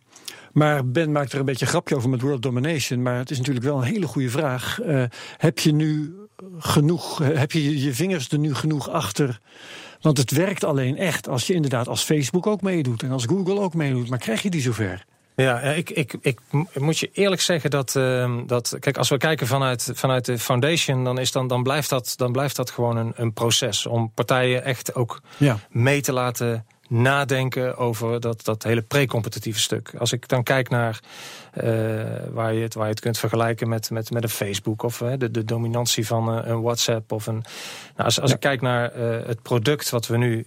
[0.56, 3.02] maar Ben maakt er een beetje een grapje over met World Domination.
[3.02, 4.80] Maar het is natuurlijk wel een hele goede vraag.
[4.86, 5.04] Uh,
[5.38, 6.16] heb je nu
[6.58, 9.40] genoeg, heb je je vingers er nu genoeg achter?
[10.02, 13.60] Want het werkt alleen echt als je inderdaad als Facebook ook meedoet en als Google
[13.60, 14.10] ook meedoet.
[14.10, 15.06] Maar krijg je die zover?
[15.36, 16.40] Ja, ik, ik, ik
[16.74, 18.78] moet je eerlijk zeggen dat, uh, dat.
[18.80, 22.32] Kijk, als we kijken vanuit, vanuit de foundation, dan, is dan, dan, blijft, dat, dan
[22.32, 23.86] blijft dat gewoon een, een proces.
[23.86, 25.60] Om partijen echt ook ja.
[25.70, 29.94] mee te laten nadenken over dat, dat hele pre-competitieve stuk.
[29.98, 31.00] Als ik dan kijk naar
[31.64, 31.64] uh,
[32.32, 35.14] waar, je het, waar je het kunt vergelijken met, met, met een Facebook of uh,
[35.18, 37.12] de, de dominantie van uh, een WhatsApp.
[37.12, 37.44] Of een,
[37.96, 38.36] nou, als als ja.
[38.36, 38.94] ik kijk naar
[39.28, 40.46] het product wat we nu,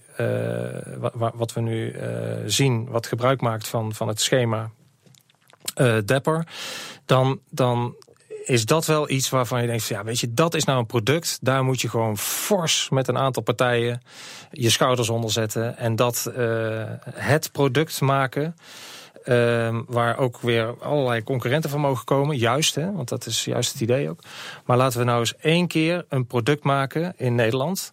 [0.98, 1.94] wat, wat, we nu
[2.46, 4.70] zien, wat gebruik maakt van, van het schema
[6.04, 6.46] Dapper,
[7.04, 7.94] dan, dan
[8.48, 11.38] is dat wel iets waarvan je denkt: ja, weet je, dat is nou een product.
[11.40, 14.02] Daar moet je gewoon fors met een aantal partijen
[14.50, 15.76] je schouders onder zetten.
[15.76, 16.82] En dat uh,
[17.12, 18.56] het product maken.
[19.24, 22.36] Uh, waar ook weer allerlei concurrenten van mogen komen.
[22.36, 24.20] Juist, hè, want dat is juist het idee ook.
[24.64, 27.92] Maar laten we nou eens één keer een product maken in Nederland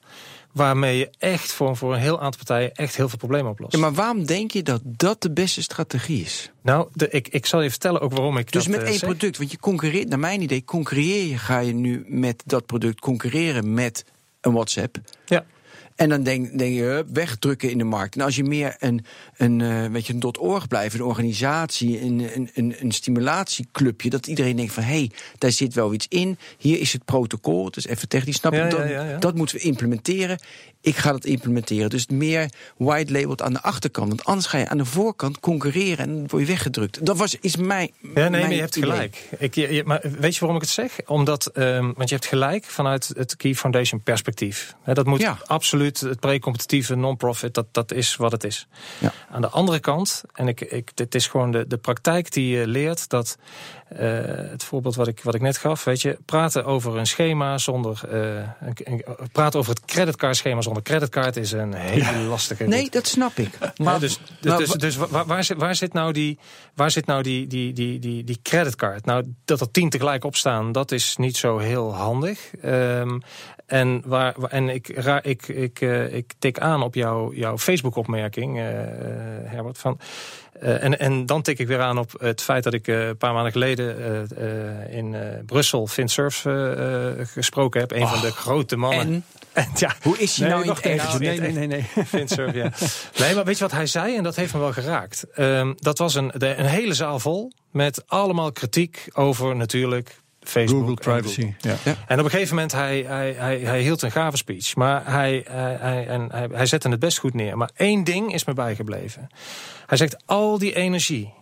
[0.56, 3.74] waarmee je echt voor, voor een heel aantal partijen echt heel veel problemen oplost.
[3.74, 6.52] Ja, maar waarom denk je dat dat de beste strategie is?
[6.62, 8.88] Nou, de, ik, ik zal je vertellen ook waarom ik dus dat Dus met uh,
[8.88, 9.10] één zeg.
[9.10, 13.00] product, want je concurreert, naar mijn idee, concurreer je, ga je nu met dat product
[13.00, 14.06] concurreren met
[14.42, 14.98] een WhatsApp.
[15.26, 15.46] Ja.
[15.96, 18.16] En dan denk, denk je, wegdrukken in de markt.
[18.16, 19.06] En als je meer een,
[19.38, 24.28] een, uh, weet je, een .org blijft, een organisatie, een, een, een, een stimulatieclubje, dat
[24.28, 26.38] iedereen denkt van, hé, hey, daar zit wel iets in.
[26.58, 28.58] Hier is het protocol, het is even technisch, snap je?
[28.58, 29.18] Ja, dat, ja, ja, ja.
[29.18, 30.40] dat moeten we implementeren.
[30.86, 31.90] Ik ga dat implementeren.
[31.90, 34.08] Dus meer white labeled aan de achterkant.
[34.08, 37.06] Want anders ga je aan de voorkant concurreren en word je weggedrukt.
[37.06, 37.92] Dat was, is mijn.
[38.16, 38.90] Ja, nee, maar je hebt idee.
[38.90, 39.30] gelijk.
[39.38, 40.98] Ik, je, maar weet je waarom ik het zeg?
[41.06, 44.76] Omdat, um, want je hebt gelijk vanuit het Key Foundation perspectief.
[44.84, 45.38] He, dat moet Ja.
[45.46, 48.68] absoluut het pre-competitieve non-profit, dat, dat is wat het is.
[49.00, 49.14] Ja.
[49.32, 52.68] Aan de andere kant, en ik, ik, dit is gewoon de, de praktijk die je
[52.68, 53.38] leert, dat
[53.92, 54.00] uh,
[54.52, 58.02] het voorbeeld wat ik, wat ik net gaf, weet je, praten over een schema zonder,
[58.12, 62.64] uh, een, een, praten over het creditcardschema zonder zonder creditcard is een hele lastige.
[62.64, 63.58] Nee, dat snap ik.
[63.78, 66.40] Maar, dus dus, maar dus, dus waar, waar, zit, waar zit nou die,
[66.74, 69.06] waar zit nou die, die, die, die, die creditcard?
[69.06, 72.56] Nou, dat er tien tegelijk op staan, dat is niet zo heel handig.
[72.62, 73.20] Ehm,
[73.66, 78.58] en waar, en ik, ra, ik, ik, eh, ik tik aan op jouw, jouw Facebook-opmerking,
[78.58, 78.88] eh, eh,
[79.46, 79.78] Herbert.
[79.78, 80.00] Van,
[80.60, 83.18] eh, en, en dan tik ik weer aan op het feit dat ik eh, een
[83.18, 84.22] paar maanden geleden eh,
[84.88, 86.72] eh, in eh, Brussel Vint Surf eh,
[87.10, 87.92] eh, gesproken heb.
[87.92, 89.00] Een van de grote mannen.
[89.08, 89.24] en
[89.54, 91.20] En ja, hoe is hij Nee, nou in het?
[91.20, 91.68] Nee, nee, nee.
[91.68, 91.86] nee.
[92.12, 92.72] Windsurf, ja.
[93.20, 94.18] Nee, maar weet je wat hij zei?
[94.18, 95.26] En dat heeft me wel geraakt.
[95.34, 100.80] Ehm, dat was een, de- een hele zaal vol met allemaal kritiek over natuurlijk Facebook.
[100.88, 101.54] Google en privacy.
[101.60, 101.76] Ja.
[102.08, 104.76] En op een gegeven moment, hij, hij, hij, hij hield een gave speech.
[104.76, 107.58] Maar hij, hij, hij, en hij, hij zette het best goed neer.
[107.58, 109.28] Maar één ding is me bijgebleven.
[109.86, 111.34] Hij zegt, al die energie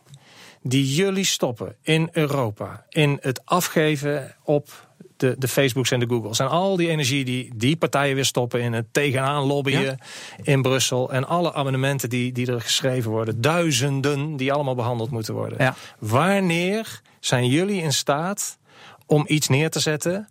[0.64, 2.86] die jullie stoppen in Europa...
[2.90, 4.88] in het afgeven op
[5.18, 6.40] de, de Facebooks en de Googles...
[6.40, 8.62] en al die energie die die partijen weer stoppen...
[8.62, 10.00] in het tegenaan lobbyen
[10.44, 11.12] in Brussel...
[11.12, 13.42] en alle amendementen die, die er geschreven worden...
[13.42, 15.58] duizenden die allemaal behandeld moeten worden.
[15.62, 15.76] Ja.
[16.00, 18.58] Wanneer zijn jullie in staat
[19.06, 20.28] om iets neer te zetten...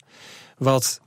[0.59, 1.01] wat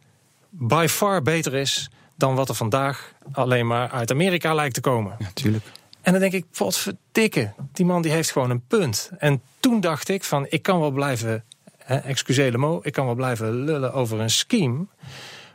[0.50, 5.16] by far beter is dan wat er vandaag alleen maar uit Amerika lijkt te komen.
[5.20, 5.66] Natuurlijk.
[6.06, 9.10] En dan denk ik, potverdikke, die man die heeft gewoon een punt.
[9.18, 11.44] En toen dacht ik van, ik kan wel blijven,
[11.78, 14.86] hè, excusez mot, ik kan wel blijven lullen over een scheme.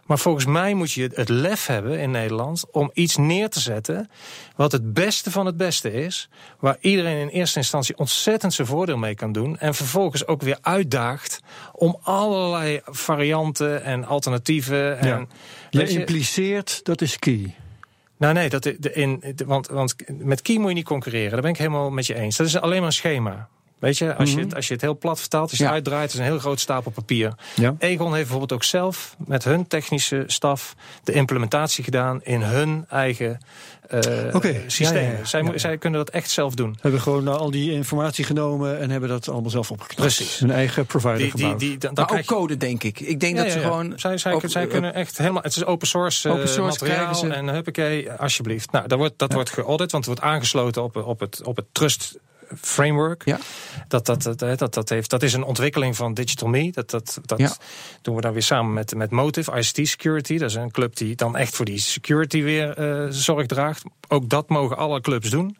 [0.04, 4.10] Maar volgens mij moet je het lef hebben in Nederland om iets neer te zetten
[4.56, 6.28] wat het beste van het beste is.
[6.58, 9.58] Waar iedereen in eerste instantie ontzettend zijn voordeel mee kan doen.
[9.58, 11.40] En vervolgens ook weer uitdaagt
[11.72, 14.98] om allerlei varianten en alternatieven.
[14.98, 15.26] En, Ja.
[15.70, 17.54] Je je- impliceert, dat is key.
[18.20, 21.30] Nou nee, dat, de, in, want, want met Key moet je niet concurreren.
[21.30, 22.36] Daar ben ik helemaal met je eens.
[22.36, 23.48] Dat is alleen maar een schema.
[23.80, 25.68] Weet je, als, je, het, als je het heel plat vertaalt, als je Ja.
[25.68, 27.32] het uitdraait, is een heel groot stapel papier.
[27.56, 27.74] Ja.
[27.78, 30.74] Egon heeft bijvoorbeeld ook zelf met hun technische staf
[31.04, 33.38] de implementatie gedaan in hun eigen
[33.88, 33.98] eh
[34.34, 35.02] Oké, systemen.
[35.02, 35.24] ja, ja, ja.
[35.24, 36.76] Zij, zij kunnen dat echt zelf doen.
[36.80, 40.00] Hebben gewoon nou al die informatie genomen en hebben dat allemaal zelf opgeknapt.
[40.00, 40.38] Precies.
[40.38, 41.60] Hun eigen provider Die, die, gebouwd.
[41.60, 43.00] die, dan Maar krijg ook je- code, denk ik.
[43.00, 43.92] Ik denk Ja, dat ze gewoon...
[43.96, 45.42] Zij, zij, eh, kunnen echt helemaal.
[45.42, 47.14] Het is open source, eh, Open source materiaal.
[47.14, 47.28] ze.
[47.28, 48.70] En huppakee, alsjeblieft.
[48.72, 51.66] Nou, dat wordt, dat wordt geaudit, want het wordt aangesloten op, op, het, op het
[51.72, 52.18] Trust
[52.60, 53.24] Framework.
[53.24, 53.38] Ja.
[53.88, 56.72] Dat, dat, dat, dat, dat, heeft, dat is een ontwikkeling van Digital Me.
[56.72, 57.52] Dat, dat, dat Ja.
[58.02, 60.38] doen we dan weer samen met, met Motive, ICT Security.
[60.38, 63.82] Dat is een club die dan echt voor die security weer eh, zorg draagt.
[64.08, 65.56] Ook dat mogen alle clubs doen.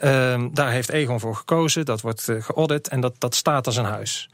[0.00, 1.84] Ehm, daar heeft Egon voor gekozen.
[1.84, 4.28] Dat wordt eh, geaudit en dat, dat staat als een huis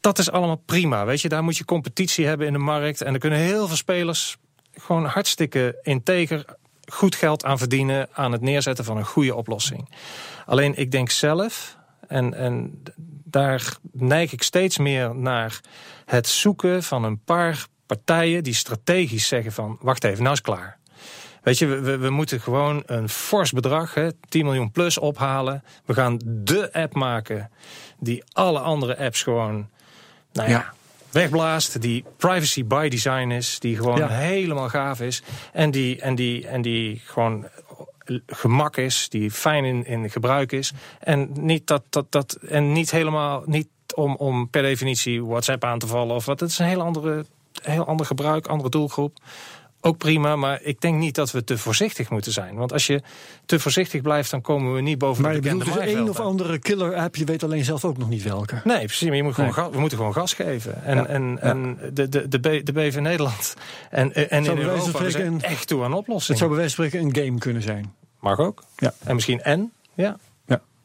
[0.00, 1.04] dat is allemaal prima.
[1.04, 3.02] Weet je, daar moet je competitie hebben in de markt.
[3.02, 4.36] En er kunnen heel veel spelers
[4.76, 6.44] gewoon hartstikke integer
[6.92, 9.88] goed geld aan verdienen aan het neerzetten van een goede oplossing.
[10.46, 11.76] Alleen ik denk zelf,
[12.08, 12.82] en, en
[13.24, 15.60] daar neig ik steeds meer naar
[16.04, 20.78] het zoeken van een paar partijen die strategisch zeggen van wacht even, nou is klaar.
[21.42, 25.64] Weet je, we, we, moeten gewoon een fors bedrag, hè, 10 miljoen plus ophalen.
[25.84, 27.50] We gaan de app maken
[27.98, 29.68] die alle andere apps gewoon
[30.32, 30.72] nou Ja.
[31.14, 31.80] Wegblaast.
[31.82, 33.58] Die privacy by design is.
[33.58, 34.08] Die gewoon Ja.
[34.08, 35.22] helemaal gaaf is.
[35.52, 37.46] En die, en die, en die gewoon
[38.26, 39.08] gemak is.
[39.08, 40.72] Die fijn in, in gebruik is.
[41.00, 45.78] En niet, dat, dat, dat, en niet helemaal niet om, om per definitie WhatsApp aan
[45.78, 46.40] te vallen of wat.
[46.40, 47.24] Het is een heel, andere,
[47.62, 49.18] heel ander gebruik, andere doelgroep.
[49.86, 52.54] Ook prima, maar ik denk niet dat we te voorzichtig moeten zijn.
[52.54, 53.02] Want als je
[53.46, 56.08] te voorzichtig blijft, dan komen we niet boven Maar de je bekende bedoelt dus één
[56.08, 58.60] of andere killer app, je weet alleen zelf ook nog niet welke.
[58.64, 59.06] Nee, precies.
[59.08, 59.70] Maar je moet gewoon Nee.
[59.70, 60.84] we moeten gewoon gas geven.
[60.84, 61.06] En, Ja.
[61.06, 63.54] en, en de, de, de, B, de BV Nederland
[63.90, 66.38] en, en in Europa we zijn echt toe aan Het oplossingen.
[66.38, 67.94] zou bij wijze van spreken een game kunnen zijn.
[68.20, 68.64] Mag ook.
[68.76, 68.94] Ja.
[69.04, 69.72] En misschien en.
[69.94, 70.16] Ja.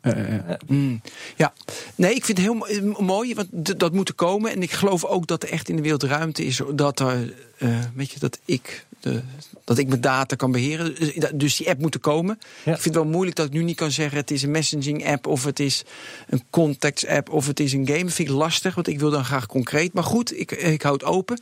[0.04, 0.14] Ja.
[0.14, 1.02] Eh, Mm,
[1.36, 1.54] ja,
[1.96, 4.52] nee, ik vind het heel eh, mooi, want dat moet er komen.
[4.52, 7.80] En ik geloof ook dat er echt in de wereld ruimte is dat er, eh,
[7.94, 9.22] weet je, dat ik, de,
[9.64, 10.96] dat ik mijn data kan beheren.
[10.96, 12.40] Dus, Dus die app moet er komen.
[12.42, 12.74] Ja.
[12.74, 15.08] Ik vind het wel moeilijk dat ik nu niet kan zeggen: het is een messaging
[15.08, 15.84] app of het is
[16.28, 18.04] een contacts app of het is een game.
[18.04, 19.94] Dat vind ik lastig, want ik wil dan graag concreet.
[19.94, 21.42] Maar goed, ik, ik hou het open.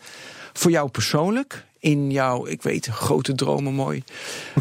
[0.53, 4.04] Voor jou persoonlijk, in jouw, ik weet, grote dromen mooi.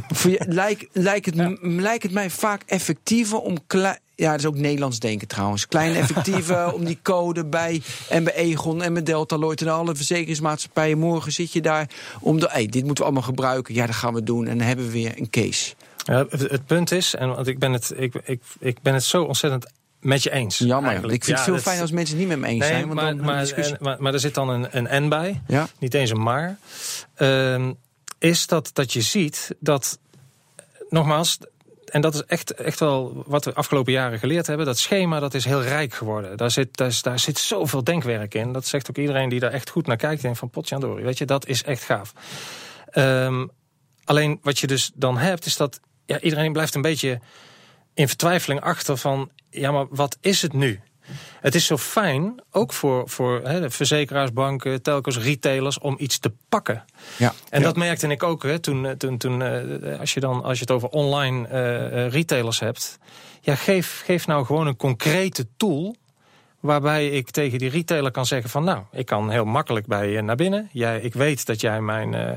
[0.08, 3.98] Voor je, lijkt, lijkt, het, lijkt het mij vaak effectiever om klein.
[4.14, 5.66] Ja, dat is ook Nederlands denken trouwens.
[5.68, 10.98] Klein effectiever om die code bij en bij Egon en bij Deltaloid en alle verzekeringsmaatschappijen.
[10.98, 11.88] Morgen zit je daar
[12.20, 12.48] om de.
[12.50, 13.74] Hey, dit moeten we allemaal gebruiken.
[13.74, 14.46] Ja, dat gaan we doen.
[14.46, 15.74] En dan hebben we weer een case.
[16.04, 19.22] Ja, het, punt is, en want ik ben het, ik, ik, ik ben het zo
[19.22, 19.66] ontzettend
[20.00, 20.58] met je eens.
[20.58, 20.90] Jammer.
[20.90, 21.14] eigenlijk.
[21.14, 22.82] Ik vind Ja, het veel fijn als mensen niet met me eens Nee, zijn.
[22.82, 25.40] Want maar, dan maar, en- maar, maar er zit dan een, een en bij.
[25.46, 26.58] ja, niet eens een maar,
[27.16, 27.72] ehm,
[28.18, 29.98] is dat, dat je ziet dat,
[30.88, 31.38] nogmaals,
[31.84, 35.34] en dat is echt, echt wel wat we afgelopen jaren geleerd hebben, dat schema dat
[35.34, 36.36] is heel rijk geworden.
[36.36, 38.52] Daar zit, daar, daar zit zoveel denkwerk in.
[38.52, 41.24] Dat zegt ook iedereen die daar echt goed naar kijkt, denkt van potjandori, weet je,
[41.24, 42.12] dat is echt gaaf.
[42.90, 43.46] Ehm,
[44.04, 47.20] alleen wat je dus dan hebt, is dat ja, iedereen blijft een beetje
[47.94, 50.80] in vertwijfeling achter van, ja, maar wat is het nu?
[51.40, 56.32] Het is zo fijn, ook voor, voor hè, verzekeraars, banken, telkens, retailers, om iets te
[56.48, 56.84] pakken.
[57.16, 57.34] Ja.
[57.50, 60.58] En dat merkte ik ook hè, toen, eh, toen, toen uh, als, je dan, als
[60.58, 62.98] je het over online uh, retailers hebt.
[63.40, 65.96] Ja, geef, geef nou gewoon een concrete tool
[66.66, 70.22] Waarbij ik tegen die retailer kan zeggen van nou, ik kan heel makkelijk bij je
[70.22, 70.68] naar binnen.
[70.72, 72.30] Jij, ik weet dat jij mijn uh,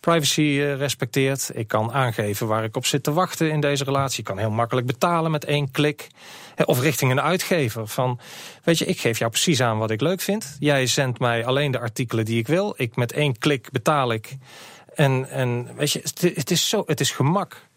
[0.00, 1.50] privacy uh, respecteert.
[1.54, 4.18] Ik kan aangeven waar ik op zit te wachten in deze relatie.
[4.18, 6.08] Ik kan heel makkelijk betalen met één klik.
[6.64, 7.86] Of richting een uitgever.
[7.86, 8.20] Van,
[8.62, 10.56] weet je, ik geef jou precies aan wat ik leuk vind.
[10.58, 12.74] Jij zendt mij alleen de artikelen die ik wil.
[12.76, 14.36] Ik met één klik betaal ik.
[14.94, 17.68] En, en weet je, het, het is zo, het is gemak.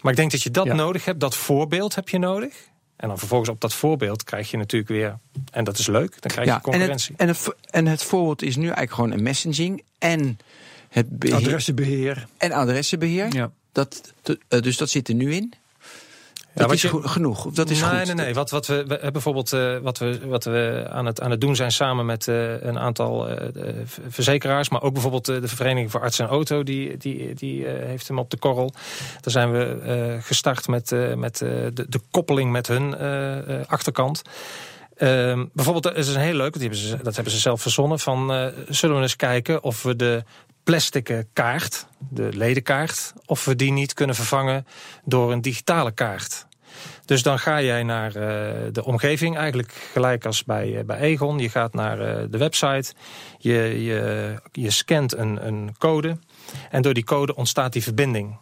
[0.00, 0.74] Maar ik denk dat je dat ja.
[0.74, 1.20] nodig hebt.
[1.20, 2.54] Dat voorbeeld heb je nodig.
[2.96, 5.18] En dan vervolgens op dat voorbeeld krijg je natuurlijk weer,
[5.50, 7.14] en dat is leuk, dan krijg je ja, concurrentie.
[7.16, 10.38] En het, en, het, en het voorbeeld is nu eigenlijk gewoon een messaging en
[10.88, 12.26] het beheer, adressenbeheer.
[12.36, 13.34] En adressenbeheer.
[13.34, 13.50] Ja.
[13.72, 14.12] Dat,
[14.48, 15.52] dus dat zit er nu in.
[16.54, 17.50] Ja, dat is je, genoeg.
[17.52, 18.06] Dat is nee, goed.
[18.06, 18.34] nee, nee.
[18.34, 21.56] Wat, wat we, we bijvoorbeeld uh, wat we, wat we aan, het, aan het doen
[21.56, 23.36] zijn samen met uh, een aantal uh,
[24.08, 28.18] verzekeraars, maar ook bijvoorbeeld de Vereniging voor Arts en Auto, die, die, die heeft hem
[28.18, 28.72] op de korrel.
[29.20, 32.96] Daar zijn we gestart met, met de, de koppeling met hun
[33.66, 34.22] achterkant.
[34.98, 37.98] Uh, bijvoorbeeld, dat is een heel leuk, dat hebben ze, dat hebben ze zelf verzonnen.
[37.98, 40.24] Van uh, zullen we eens kijken of we de
[40.64, 44.66] plastic kaart, de ledenkaart, of we die niet kunnen vervangen
[45.04, 46.46] door een digitale kaart.
[47.04, 48.22] Dus dan ga jij naar uh,
[48.72, 51.38] de omgeving, eigenlijk gelijk als bij, uh, bij Egon.
[51.38, 51.96] Je gaat naar
[52.30, 52.92] de website,
[53.38, 56.18] je, je, je scant een, een code
[56.70, 58.26] en door die code ontstaat die verbinding.
[58.28, 58.36] Nou,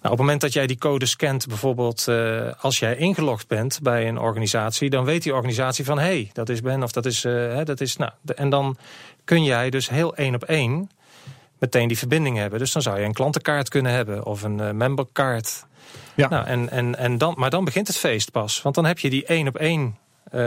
[0.00, 2.08] op het moment dat jij die code scant, bijvoorbeeld
[2.60, 6.48] als jij ingelogd bent bij een organisatie, dan weet die organisatie van hé, hey, dat
[6.48, 7.96] is Ben of dat is, hè, dat is.
[7.96, 8.76] Nou, en dan
[9.24, 10.90] kun jij dus heel één op één
[11.62, 12.58] meteen die verbinding hebben.
[12.58, 15.66] Dus dan zou je een klantenkaart kunnen hebben of een uh, memberkaart.
[16.14, 16.28] Ja.
[16.28, 18.62] Nou, en, en, en dan, maar dan begint het feest pas.
[18.62, 19.98] Want dan heb je die één op één
[20.32, 20.40] uh,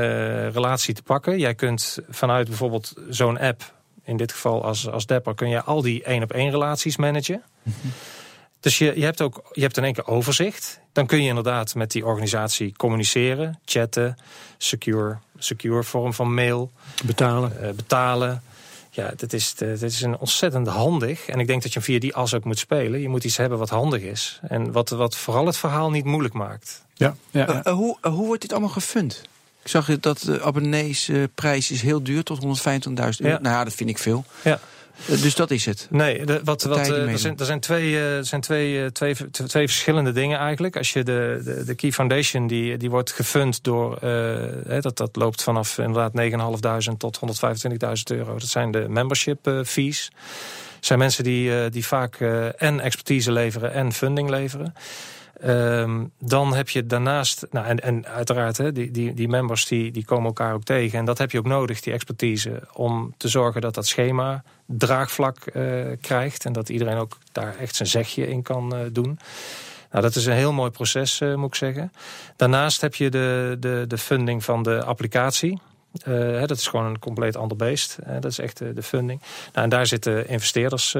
[0.49, 1.39] relatie te pakken.
[1.39, 5.81] Jij kunt vanuit bijvoorbeeld zo'n app, in dit geval als, als Dapper, kun je al
[5.81, 7.43] die één op één relaties managen.
[7.63, 7.73] -hmm.
[8.59, 10.79] Dus je, je hebt ook je hebt in één keer overzicht.
[10.91, 14.17] Dan kun je inderdaad met die organisatie communiceren, chatten,
[14.57, 16.71] secure, secure vorm van mail.
[17.05, 17.53] Betalen.
[17.61, 18.41] Uh, betalen.
[18.95, 21.27] Ja, dit is, dit is een ontzettend handig.
[21.27, 23.01] En ik denk dat je via die as ook moet spelen.
[23.01, 24.39] Je moet iets hebben wat handig is.
[24.47, 26.85] En wat, wat vooral het verhaal niet moeilijk maakt.
[26.93, 27.53] Ja, ja, ja.
[27.53, 29.21] Uh, uh, hoe, uh, hoe wordt dit allemaal gefund?
[29.63, 33.13] Ik zag dat de abonneesprijs is heel duur, tot 125.000 euro.
[33.17, 33.39] Ja.
[33.39, 34.25] Nou ja, dat vind ik veel.
[34.43, 34.59] Ja.
[35.05, 35.87] Dus dat is het.
[35.89, 39.67] Nee, de, wat, wat, uh, er, zijn, er zijn, twee, uh, zijn twee, twee, twee
[39.67, 40.77] verschillende dingen eigenlijk.
[40.77, 43.97] Als je de, de, de Key Foundation, die, die wordt gefund door...
[44.01, 46.11] Hè, dat, dat loopt vanaf inderdaad
[46.91, 48.33] 9.500 tot 125.000 euro.
[48.33, 50.09] Dat zijn de membership fees.
[50.75, 52.15] Dat zijn mensen die, die vaak
[52.57, 54.73] en expertise leveren en funding leveren.
[55.43, 60.05] Um, dan heb je daarnaast, nou en, en uiteraard, die, die, die members die, die
[60.05, 60.99] komen elkaar ook tegen.
[60.99, 65.37] En dat heb je ook nodig, die expertise, om te zorgen dat dat schema draagvlak
[65.53, 66.45] uh, krijgt.
[66.45, 69.19] En dat iedereen ook daar echt zijn zegje in kan uh, doen.
[69.91, 71.91] Nou, dat is een heel mooi proces, uh, moet ik zeggen.
[72.35, 75.59] Daarnaast heb je de, de, de funding van de applicatie.
[76.45, 77.97] Dat is gewoon een compleet ander beest.
[78.05, 79.21] Dat is echt de funding.
[79.53, 80.95] Nou, en daar zitten investeerders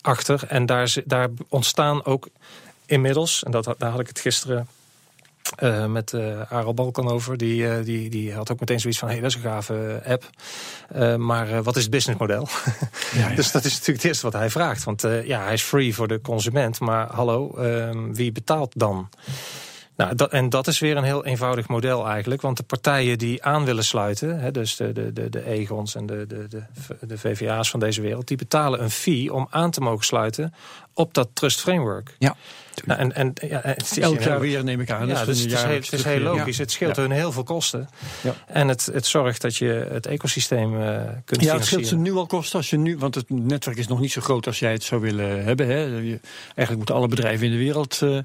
[0.00, 0.44] achter.
[0.48, 2.28] En daar, daar ontstaan ook
[2.86, 4.68] inmiddels, en dat, daar had ik het gisteren
[5.62, 7.36] uh, met uh, Aral Balkan over.
[7.36, 10.02] Die, uh, die, die had ook meteen zoiets van: hé, hey, dat is een gave
[10.06, 10.30] app.
[11.20, 12.48] maar wat is het businessmodel?
[13.12, 13.34] Ja, ja.
[13.36, 14.84] dus dat is natuurlijk het eerste wat hij vraagt.
[14.84, 16.80] Want ja, hij is free voor de consument.
[16.80, 19.08] Maar hallo, ehm, wie betaalt dan?
[19.96, 22.42] Nou, dat, en dat is weer een heel eenvoudig model eigenlijk.
[22.42, 26.06] Want de partijen die aan willen sluiten, hè, dus de, de, de, de Egons en
[26.06, 26.62] de, de, de,
[27.06, 30.54] de VVA's van deze wereld, die betalen een fee om aan te mogen sluiten
[30.92, 32.16] op dat trust framework.
[32.18, 32.36] Ja.
[32.84, 35.06] Nou, en, en, ja, het is Elk jaar weer neem ik aan.
[35.06, 36.56] Ja, dus het is, heel, het is heel logisch.
[36.56, 36.62] Ja.
[36.62, 37.02] Het scheelt ja.
[37.02, 37.88] hun heel veel kosten.
[38.20, 38.34] Ja.
[38.46, 42.12] En het, het zorgt dat je het ecosysteem uh, kunt Ja, het scheelt ze nu
[42.12, 44.72] al kosten als je nu, want het netwerk is nog niet zo groot als jij
[44.72, 45.66] het zou willen hebben.
[45.66, 45.82] Hè.
[45.82, 48.18] Je, eigenlijk moeten alle bedrijven in de wereld uh,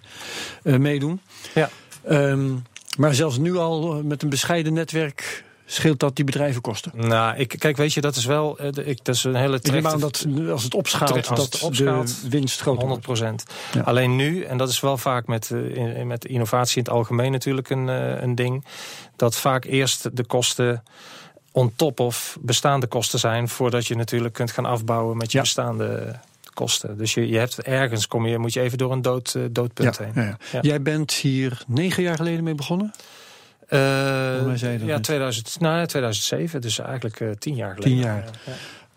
[0.64, 1.22] uh, meedoen.
[1.54, 1.70] Ja.
[2.10, 2.64] Um,
[2.98, 6.92] maar zelfs nu al met een bescheiden netwerk scheelt dat die bedrijven kosten?
[6.96, 9.96] Nou, ik, kijk, weet je, dat is wel ik, dat is een hele terechte...
[9.96, 13.44] Ik dat als het opschaalt, als dat het opschaalt, de winst groter 100 procent.
[13.74, 13.82] Ja.
[13.82, 17.70] Alleen nu, en dat is wel vaak met, in, met innovatie in het algemeen natuurlijk
[17.70, 17.88] een,
[18.24, 18.66] een ding...
[19.16, 20.84] dat vaak eerst de kosten
[21.52, 23.50] on top of bestaande kosten zijn...
[23.50, 25.44] voordat je natuurlijk kunt gaan afbouwen met je ja.
[25.44, 26.20] bestaande
[26.54, 26.98] kosten.
[26.98, 30.12] Dus je, je hebt ergens, kom je, moet je even door een dood, doodpunt ja,
[30.14, 30.36] heen.
[30.62, 32.94] Jij bent hier negen jaar geleden mee begonnen?
[33.70, 37.92] Uh, ja, 2000, nou, 2007, dus eigenlijk uh, tien jaar geleden.
[37.92, 38.24] Tien jaar.
[38.46, 38.54] Ja.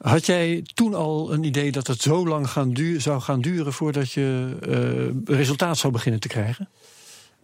[0.09, 3.73] Had jij toen al een idee dat het zo lang gaan duur, zou gaan duren
[3.73, 4.57] voordat je
[5.27, 6.68] uh, resultaat zou beginnen te krijgen?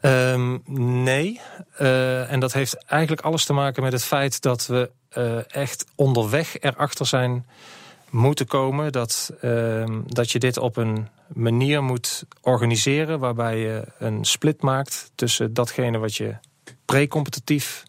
[0.01, 0.63] Um,
[1.05, 1.41] nee.
[2.29, 4.91] En dat heeft eigenlijk alles te maken met het feit dat we
[5.49, 7.45] echt onderweg erachter zijn
[8.11, 8.93] moeten komen.
[8.93, 15.11] Dat, uh, dat je dit op een manier moet organiseren waarbij je een split maakt
[15.15, 16.35] tussen datgene wat je
[16.89, 17.83] pre-competitief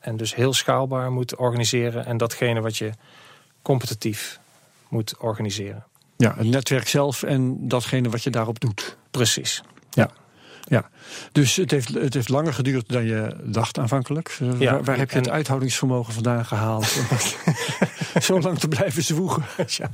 [0.00, 2.92] en dus heel schaalbaar moet organiseren en datgene wat je
[3.62, 4.40] competitief
[4.88, 5.84] moet organiseren.
[6.16, 8.96] Ja, het netwerk zelf en datgene wat je daarop doet.
[9.10, 9.62] Precies.
[9.90, 10.10] Ja.
[10.64, 10.90] Ja,
[11.32, 14.36] dus het heeft, het heeft langer geduurd dan je dacht aanvankelijk.
[14.58, 16.96] Ja, waar, waar heb je het uithoudingsvermogen vandaan gehaald?
[17.10, 17.18] om
[18.22, 19.42] zo lang te blijven zwoegen.
[19.66, 19.90] ja.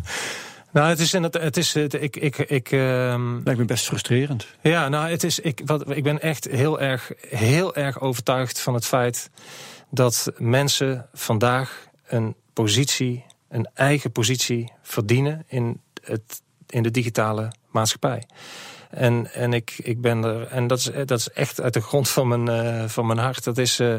[0.73, 3.41] Nou, het is, het, het is, het, ik, ik, ik, um...
[3.45, 4.47] Lijkt me best frustrerend.
[4.63, 8.75] Ja, nou, het is, ik, wat, ik ben echt heel erg, heel erg overtuigd van
[8.75, 9.31] het feit
[9.91, 18.23] dat mensen vandaag een positie, een eigen positie verdienen in, het, in de digitale maatschappij.
[18.91, 22.09] En, en ik, ik ben er, en dat is, dat is echt uit de grond
[22.09, 23.45] van mijn, uh, van mijn hart.
[23.45, 23.95] Dat is, uh,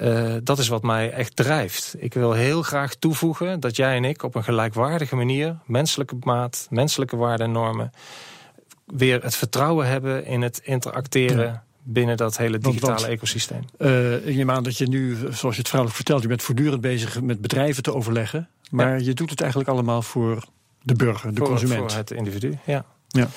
[0.00, 1.94] uh, dat is wat mij echt drijft.
[1.98, 6.66] Ik wil heel graag toevoegen dat jij en ik op een gelijkwaardige manier, menselijke maat,
[6.70, 7.90] menselijke waarden en normen,
[8.86, 11.44] weer het vertrouwen hebben in het interacteren.
[11.44, 13.64] Ja binnen dat hele digitale want, ecosysteem.
[13.78, 16.80] Uh, ik neem aan dat je nu, zoals je het vrouwelijk vertelt, je bent voortdurend
[16.80, 18.48] bezig met bedrijven te overleggen.
[18.70, 19.04] Maar ja.
[19.04, 20.44] je doet het eigenlijk allemaal voor
[20.82, 21.90] de burger, de voor, consument.
[21.90, 22.84] Voor het individu, ja.
[23.08, 23.28] ja.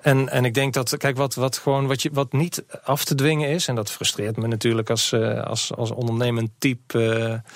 [0.00, 3.14] En, en ik denk dat, kijk, wat, wat, gewoon, wat, je, wat niet af te
[3.14, 7.18] dwingen is, en dat frustreert me natuurlijk als, uh, als, als ondernemend type.
[7.18, 7.52] Uh,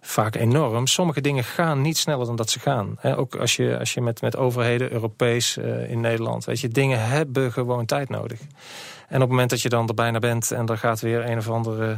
[0.00, 0.86] vaak enorm.
[0.86, 2.98] Sommige dingen gaan niet sneller dan dat ze gaan.
[3.02, 7.08] ook als je, als je met, met overheden, Europees uh, in Nederland, weet je, dingen
[7.08, 8.40] hebben gewoon tijd nodig.
[9.08, 11.38] En op het moment dat je dan er bijna bent en er gaat weer een
[11.38, 11.96] of andere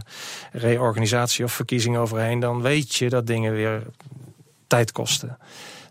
[0.53, 3.83] reorganisatie of verkiezing overheen, dan weet je dat dingen weer
[4.67, 5.39] tijd kosten.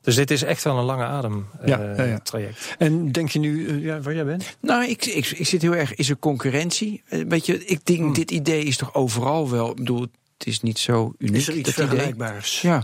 [0.08, 2.20] Dus dit is echt wel een lange adem ja, uh, ja, ja.
[2.20, 2.76] traject.
[2.78, 4.58] En denk je nu uh, ja, waar jij bent?
[4.60, 5.96] Nou, ik, ik, ik zit heel erg.
[5.96, 7.04] Is er concurrentie?
[7.28, 8.14] Weet je, ik denk hmm.
[8.14, 9.70] dit idee is toch overal wel.
[9.70, 10.02] Ik bedoel,
[10.38, 11.36] het is niet zo uniek.
[11.36, 12.62] Is er iets vergelijkbaars?
[12.62, 12.84] Ja.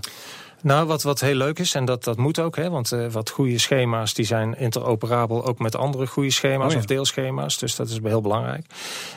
[0.63, 3.29] Nou, wat, wat heel leuk is, en dat, dat moet ook, hè, want uh, wat
[3.29, 6.77] goede schema's die zijn interoperabel ook met andere goede schema's oh, ja.
[6.77, 7.57] of deelschema's.
[7.57, 8.65] Dus dat is heel belangrijk.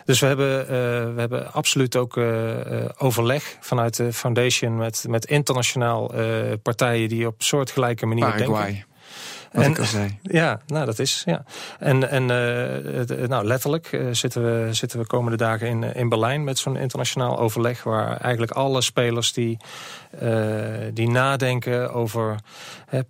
[0.04, 0.68] Dus we hebben, uh,
[1.14, 2.54] we hebben absoluut ook uh,
[2.98, 6.12] overleg vanuit de foundation met, met internationaal
[6.62, 8.64] partijen die op soortgelijke manier Paraguay.
[8.64, 8.95] denken.
[9.52, 10.18] Wat en, ik al zei.
[10.40, 11.22] Ja, nou dat is.
[11.26, 11.44] Ja.
[11.78, 16.44] En, en uh, nou, letterlijk uh, zitten, we, zitten we komende dagen in, in Berlijn
[16.44, 17.82] met zo'n internationaal overleg.
[17.82, 19.58] Waar eigenlijk alle spelers die,
[20.22, 22.36] uh, die nadenken over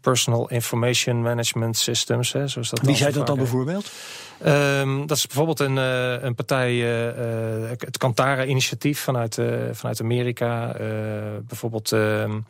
[0.01, 2.33] personal information management systems.
[2.33, 3.91] Hè, zoals dat Wie zei dat dan bijvoorbeeld?
[4.45, 10.75] Um, dat is bijvoorbeeld een, uh, een partij, uh, het Kantara-initiatief vanuit, uh, vanuit Amerika.
[11.47, 12.41] bijvoorbeeld ehm,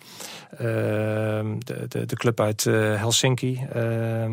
[1.59, 3.67] de, de, de, club uit Helsinki.
[3.73, 4.31] Ehm,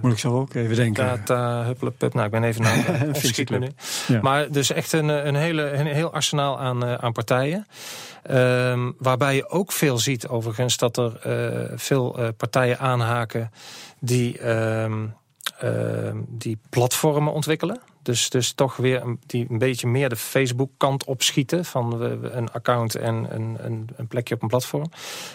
[0.00, 1.04] Moet ik zo ook even denken.
[1.04, 3.06] Data, Hupplepup, nou ik ben even naar
[3.60, 3.68] nu.
[4.06, 4.20] Ja.
[4.22, 7.66] Maar dus echt een, een, hele, een heel arsenaal aan, aan partijen.
[8.30, 11.12] Um, waarbij je ook veel ziet overigens dat er
[11.76, 13.50] veel partijen aanhaken
[14.00, 14.48] die...
[14.48, 15.14] Um,
[16.28, 17.80] die platformen ontwikkelen.
[18.02, 21.64] Dus, dus toch weer een, die een beetje meer de Facebook-kant opschieten.
[21.64, 24.90] Van een account en een, een, een, plekje op een platform.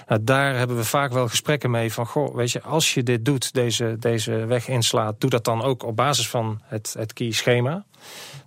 [0.07, 2.05] Nou, daar hebben we vaak wel gesprekken mee van...
[2.05, 5.21] Goh, weet je, als je dit doet, deze, deze weg inslaat...
[5.21, 7.85] doe dat dan ook op basis van het, het key-schema.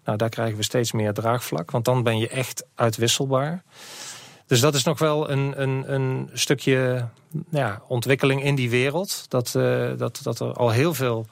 [0.05, 1.71] Nou, daar krijgen we steeds meer draagvlak.
[1.71, 3.63] Want dan ben je echt uitwisselbaar.
[4.47, 7.09] Dus dat is nog wel een, een, een stukje
[7.51, 9.25] ja, ontwikkeling in die wereld.
[9.29, 11.27] Dat, uh, dat, dat er al heel veel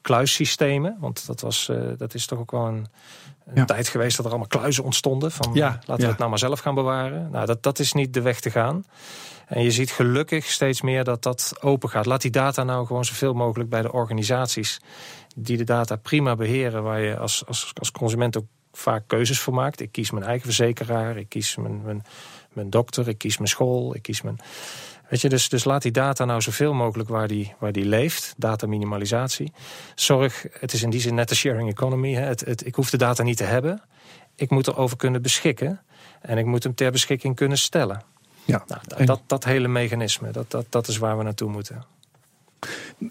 [0.00, 0.96] kluissystemen.
[1.00, 2.86] Want dat, was, uh, dat is toch ook wel een,
[3.46, 3.64] een ja.
[3.64, 5.32] tijd geweest dat er allemaal kluizen ontstonden.
[5.32, 6.08] Van ja, laten we ja.
[6.08, 7.30] het nou maar zelf gaan bewaren.
[7.30, 8.84] Nou, dat, dat is niet de weg te gaan.
[9.46, 12.06] En je ziet gelukkig steeds meer dat dat open gaat.
[12.06, 14.80] Laat die data nou gewoon zoveel mogelijk bij de organisaties
[15.36, 19.54] die de data prima beheren, waar je als, als, als consument ook vaak keuzes voor
[19.54, 19.80] maakt.
[19.80, 22.02] Ik kies mijn eigen verzekeraar, ik kies mijn, mijn,
[22.52, 24.38] mijn dokter, ik kies mijn school, ik kies mijn.
[25.08, 28.34] Weet je, dus, dus laat die data nou zoveel mogelijk waar die, waar die leeft.
[28.36, 29.52] Data minimalisatie.
[29.94, 32.14] Zorg, het is in die zin net de sharing economy.
[32.14, 32.20] Hè.
[32.22, 33.82] Het, het, ik hoef de data niet te hebben.
[34.34, 35.80] Ik moet erover kunnen beschikken.
[36.20, 38.02] En ik moet hem ter beschikking kunnen stellen.
[38.44, 41.84] Ja, nou, dat, dat, dat hele mechanisme, dat, dat, dat is waar we naartoe moeten.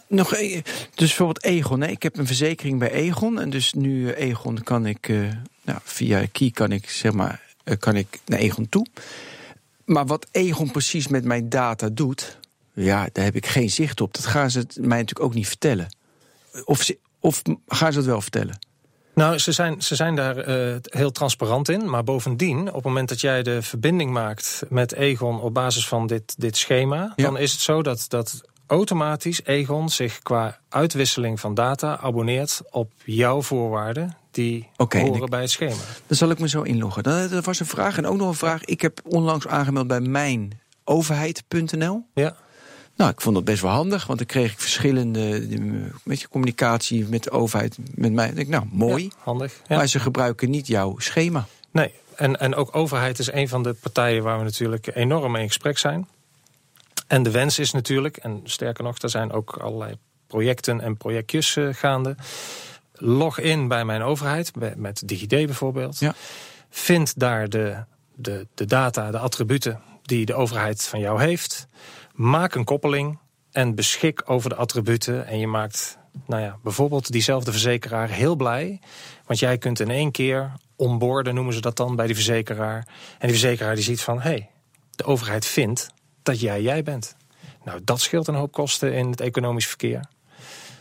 [0.08, 0.64] Nog, dus
[0.96, 1.82] bijvoorbeeld Egon.
[1.82, 1.88] Hè?
[1.88, 3.40] Ik heb een verzekering bij Egon.
[3.40, 5.32] En dus nu Egon kan ik, uh,
[5.62, 8.86] nou, via Key kan ik, zeg maar, uh, kan ik naar Egon toe.
[9.88, 12.40] Maar wat Egon precies met mijn data doet,
[12.74, 14.14] ja, daar heb ik geen zicht op.
[14.14, 15.96] Dat gaan ze mij natuurlijk ook niet vertellen.
[16.66, 18.60] Of, ze, of gaan ze het wel vertellen?
[19.14, 21.90] Nou, ze zijn, ze zijn daar uh, heel transparant in.
[21.90, 26.08] Maar bovendien, op het moment dat jij de verbinding maakt met Egon op basis van
[26.08, 27.24] dit, dit schema, ja.
[27.26, 32.92] dan is het zo dat, dat automatisch Egon zich qua uitwisseling van data abonneert op
[33.04, 35.76] jouw voorwaarden die okay, horen bij het schema.
[36.08, 37.04] Dan zal ik me zo inloggen.
[37.04, 38.66] Dat was een vraag en ook nog een vraag.
[38.66, 42.06] Ik heb onlangs aangemeld bij mijn overheid.nl.
[42.14, 42.36] Ja.
[42.96, 45.48] Nou, ik vond dat best wel handig, want dan kreeg ik verschillende
[46.04, 48.26] met je communicatie met de overheid, met mij.
[48.26, 49.04] denk ik, nou, mooi.
[49.04, 49.62] Ja, handig.
[49.68, 49.76] Ja.
[49.76, 51.46] Maar ze gebruiken niet jouw schema.
[51.72, 55.42] Nee, en, en ook overheid is een van de partijen waar we natuurlijk enorm mee
[55.42, 56.08] in gesprek zijn.
[57.08, 61.56] En de wens is natuurlijk, en sterker nog, er zijn ook allerlei projecten en projectjes
[61.56, 62.16] uh, gaande.
[63.00, 66.00] Log in bij mijn overheid, met DigiD bijvoorbeeld.
[66.00, 66.14] Ja.
[66.70, 67.84] Vind daar de,
[68.16, 71.68] de, de data, de attributen die de overheid van jou heeft.
[72.14, 73.20] Maak een koppeling
[73.52, 75.28] en beschik over de attributen.
[75.28, 78.80] En je maakt nou ja, bijvoorbeeld diezelfde verzekeraar heel blij.
[79.26, 82.88] Want jij kunt in één keer onboorden, noemen ze dat dan, bij die verzekeraar.
[83.20, 84.50] En die verzekeraar die ziet van, hé, hey,
[84.92, 85.90] de overheid vindt
[86.24, 87.16] dat jij jij bent.
[87.64, 90.10] Nou, dat scheelt een hoop kosten in het economisch verkeer.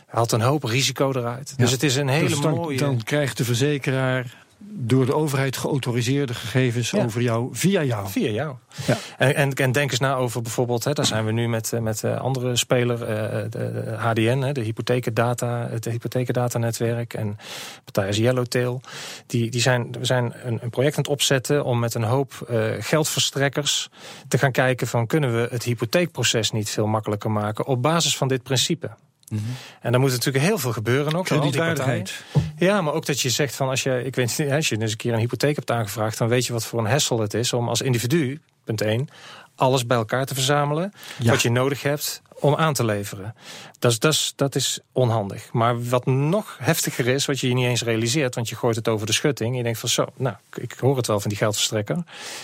[0.07, 1.53] Haalt een hoop risico eruit.
[1.57, 2.77] Dus het is een hele dus dan, mooie...
[2.77, 8.09] Dan krijgt de verzekeraar door de overheid geautoriseerde gegevens over jou, via jou.
[8.09, 8.55] Via jou.
[8.85, 8.97] Ja.
[9.17, 11.79] En, en, en, denk eens na over bijvoorbeeld, hè, daar zijn we nu met, eh,
[11.79, 13.07] met eh, andere speler, uh,
[13.49, 17.37] de, HDN, hè, de hypothekendata, het hypothekendatanetwerk en
[17.83, 18.81] partij als Yellowtail.
[19.25, 22.47] Die, die zijn, we zijn een, een project aan het opzetten om met een hoop
[22.51, 23.89] uh, geldverstrekkers
[24.27, 28.27] te gaan kijken van kunnen we het hypotheekproces niet veel makkelijker maken op basis van
[28.27, 28.89] dit principe.
[29.29, 29.55] Mm -hmm.
[29.81, 31.25] En dan moet natuurlijk heel veel gebeuren ook.
[31.25, 32.23] Kredietwaardigheid.
[32.57, 34.91] Ja, maar ook dat je zegt van als je, ik weet niet, als je eens
[34.91, 37.53] een keer een hypotheek hebt aangevraagd, dan weet je wat voor een hassle het is
[37.53, 39.09] om als individu, punt 1,
[39.55, 40.93] alles bij elkaar te verzamelen.
[41.17, 41.31] Ja.
[41.31, 43.35] Wat je nodig hebt om aan te leveren.
[43.79, 45.53] Dat is, dat, is, dat is onhandig.
[45.53, 48.87] Maar wat nog heftiger is, wat je je niet eens realiseert, want je gooit het
[48.87, 49.51] over de schutting.
[49.51, 52.03] En je denkt van zo, nou, ik hoor het wel van die geldverstrekker.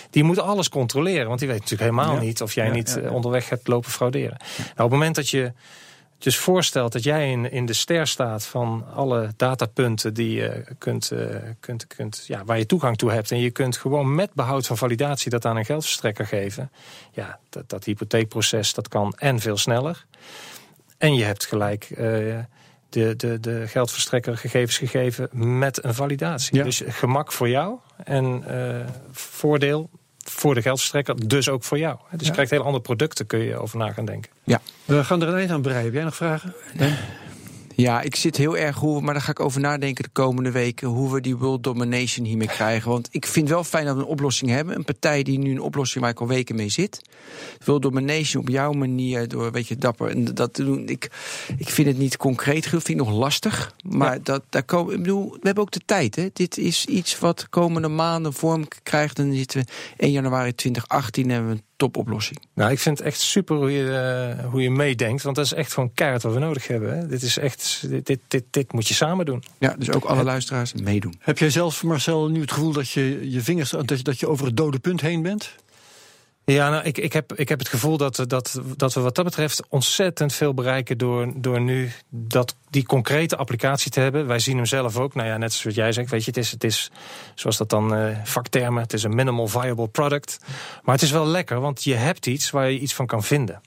[0.10, 2.22] Die moet alles controleren, want die weet natuurlijk helemaal ja.
[2.22, 4.38] niet of jij ja, niet onderweg hebt lopen frauderen.
[4.58, 5.52] Nou, op het moment dat je
[6.24, 11.12] dus voorstelt dat jij in, in de ster staat van alle datapunten die je kunt,
[11.14, 13.32] uh, kunt, kunt, ja, waar je toegang toe hebt.
[13.32, 16.72] En je kunt gewoon met behoud van validatie dat aan een geldverstrekker geven.
[17.12, 20.06] Ja, dat, dat hypotheekproces dat kan en veel sneller.
[20.98, 21.98] En je hebt gelijk uh,
[22.90, 26.58] de, de, de geldverstrekker gegevens gegeven met een validatie.
[26.58, 26.64] Ja.
[26.64, 28.76] Dus gemak voor jou en uh,
[29.12, 31.98] voordeel voor de geldverstrekker, dus ook voor jou.
[32.12, 32.26] Dus ja.
[32.26, 34.32] je krijgt hele andere producten, kun je over na gaan denken.
[34.44, 34.62] Ja.
[34.86, 35.84] We gaan er een eind aan breien.
[35.84, 36.54] Heb jij nog vragen?
[36.74, 36.94] Nee?
[37.76, 40.88] Ja, ik zit heel erg hoe, maar daar ga ik over nadenken de komende weken,
[40.88, 42.92] hoe we die world domination hiermee krijgen.
[42.92, 44.76] Want ik vind wel fijn dat we een oplossing hebben.
[44.76, 47.02] Een partij die nu een oplossing waar ik al weken mee zit.
[47.66, 50.10] World domination op jouw manier, door weet je, dapper.
[50.10, 50.88] En dat doen.
[50.88, 51.12] Ik,
[51.58, 53.76] ik vind het niet concreet, vind ik nog lastig.
[53.84, 54.20] Maar ja.
[54.24, 56.16] dat, daar komen, ik bedoel, we hebben ook de tijd.
[56.16, 56.28] Hè.
[56.34, 59.16] Dit is iets wat komende maanden vorm krijgt.
[59.16, 59.66] Dan zitten we
[59.98, 62.40] 1 januari 2018 en hebben we een topoplossing.
[62.54, 65.24] Nou, ik vind het echt super hoe je, uh, hoe je meedenkt.
[65.24, 66.98] Want dat is echt gewoon keihard wat we nodig hebben.
[66.98, 67.08] Hè.
[67.08, 69.44] Dit is echt, dit, dit, dit, dit, moet je samen doen.
[69.60, 71.16] Ja, dus ook alle Heb, luisteraars meedoen.
[71.20, 74.28] Heb jij zelf, Marcel, nu het gevoel dat je je vingers, dat je, dat je
[74.28, 75.56] over het dode punt heen bent?
[76.46, 79.26] Ja, nou, ik, ik, heb, ik heb het gevoel dat, dat, dat we wat dat
[79.26, 84.28] betreft ontzettend veel bereiken door, door nu dat, die concrete applicatie te hebben.
[84.28, 85.14] Wij zien hem zelf ook.
[85.14, 86.92] Nou ja, net zoals jij zegt, weet je, het is, het is
[87.36, 90.38] zoals dat dan uh, vaktermen, het is een minimal viable product.
[90.84, 93.62] Maar het is wel lekker, want je hebt iets waar je iets van kan vinden.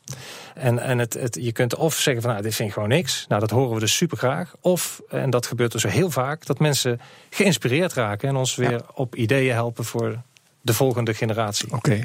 [0.54, 3.24] En, en het, het, je kunt of zeggen van nou, dit vind ik gewoon niks.
[3.28, 4.54] Nou, dat horen we dus super graag.
[4.60, 7.00] Of, en dat gebeurt dus heel vaak, dat mensen
[7.30, 8.80] geïnspireerd raken en ons weer ja.
[8.94, 10.22] op ideeën helpen voor
[10.66, 11.72] de volgende generatie.
[11.72, 12.00] Oké,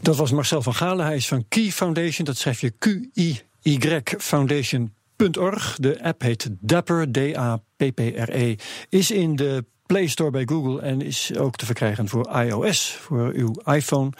[0.00, 1.06] dat was Marcel van Galen.
[1.06, 2.26] Hij is van Key Foundation.
[2.26, 5.76] Dat schrijf je Q-I-Y Foundation.org.
[5.80, 8.54] De app heet Dapper, D-A-P-P-R-E.
[8.88, 13.30] Is in de Play Store bij Google en is ook te verkrijgen voor iOS, voor
[13.34, 14.10] uw iPhone.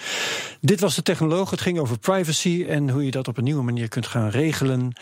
[0.61, 1.51] Dit was de technoloog.
[1.51, 4.93] Het ging over privacy en hoe je dat op een nieuwe manier kunt gaan regelen.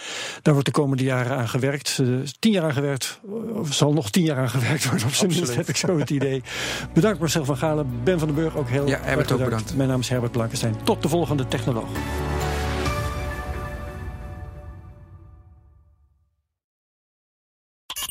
[0.43, 1.99] Daar wordt de komende jaren aan gewerkt.
[2.01, 3.21] Uh, tien jaar aan gewerkt,
[3.53, 6.11] of zal nog tien jaar aan gewerkt worden op zijn minst, heb ik zo het
[6.11, 6.43] idee.
[6.93, 9.77] Bedankt Marcel van Galen, Ben van den Burg ook heel ja, Herbert ook bedankt.
[9.77, 10.77] Mijn naam is Herbert Blankenstein.
[10.85, 11.89] Tot de volgende technoloog.